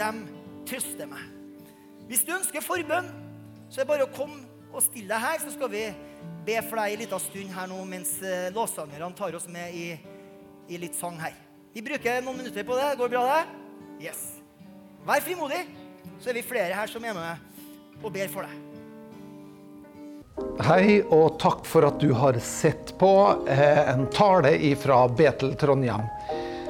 dem 0.00 0.24
trøster 0.68 1.08
meg. 1.08 1.22
Hvis 2.10 2.24
du 2.26 2.34
ønsker 2.34 2.64
forbønn, 2.64 3.08
så 3.70 3.80
er 3.80 3.84
det 3.84 3.92
bare 3.92 4.08
å 4.08 4.14
komme 4.16 4.49
og 4.70 4.82
still 4.84 5.08
deg 5.10 5.22
her, 5.22 5.38
så 5.42 5.52
skal 5.54 5.70
vi 5.72 5.84
be 6.46 6.56
for 6.66 6.80
deg 6.80 6.94
en 6.94 7.02
liten 7.02 7.22
stund 7.22 7.54
her 7.54 7.68
nå 7.70 7.78
mens 7.88 8.16
eh, 8.22 8.48
låtsangerne 8.54 9.10
tar 9.18 9.36
oss 9.36 9.48
med 9.50 9.74
i, 9.76 9.86
i, 10.68 10.78
litt 10.80 10.96
sang 10.98 11.18
her. 11.20 11.36
Vi 11.74 11.84
bruker 11.86 12.22
noen 12.24 12.40
minutter 12.40 12.66
på 12.66 12.78
det. 12.78 12.94
Går 12.98 13.10
det 13.10 13.16
bra, 13.16 13.26
det? 13.34 14.08
Yes. 14.08 14.24
Vær 15.06 15.22
frimodig, 15.24 15.62
så 16.20 16.30
er 16.30 16.40
vi 16.40 16.46
flere 16.46 16.76
her 16.76 16.90
som 16.90 17.04
er 17.04 17.16
med 17.16 18.00
og 18.00 18.12
ber 18.14 18.30
for 18.32 18.46
deg. 18.46 18.66
Hei, 20.64 21.00
og 21.12 21.36
takk 21.40 21.66
for 21.68 21.84
at 21.88 21.98
du 22.00 22.12
har 22.16 22.36
sett 22.44 22.94
på 23.00 23.10
eh, 23.48 23.82
en 23.90 24.06
tale 24.12 24.54
fra 24.80 25.02
Betel 25.08 25.52
Trondheim. 25.60 26.06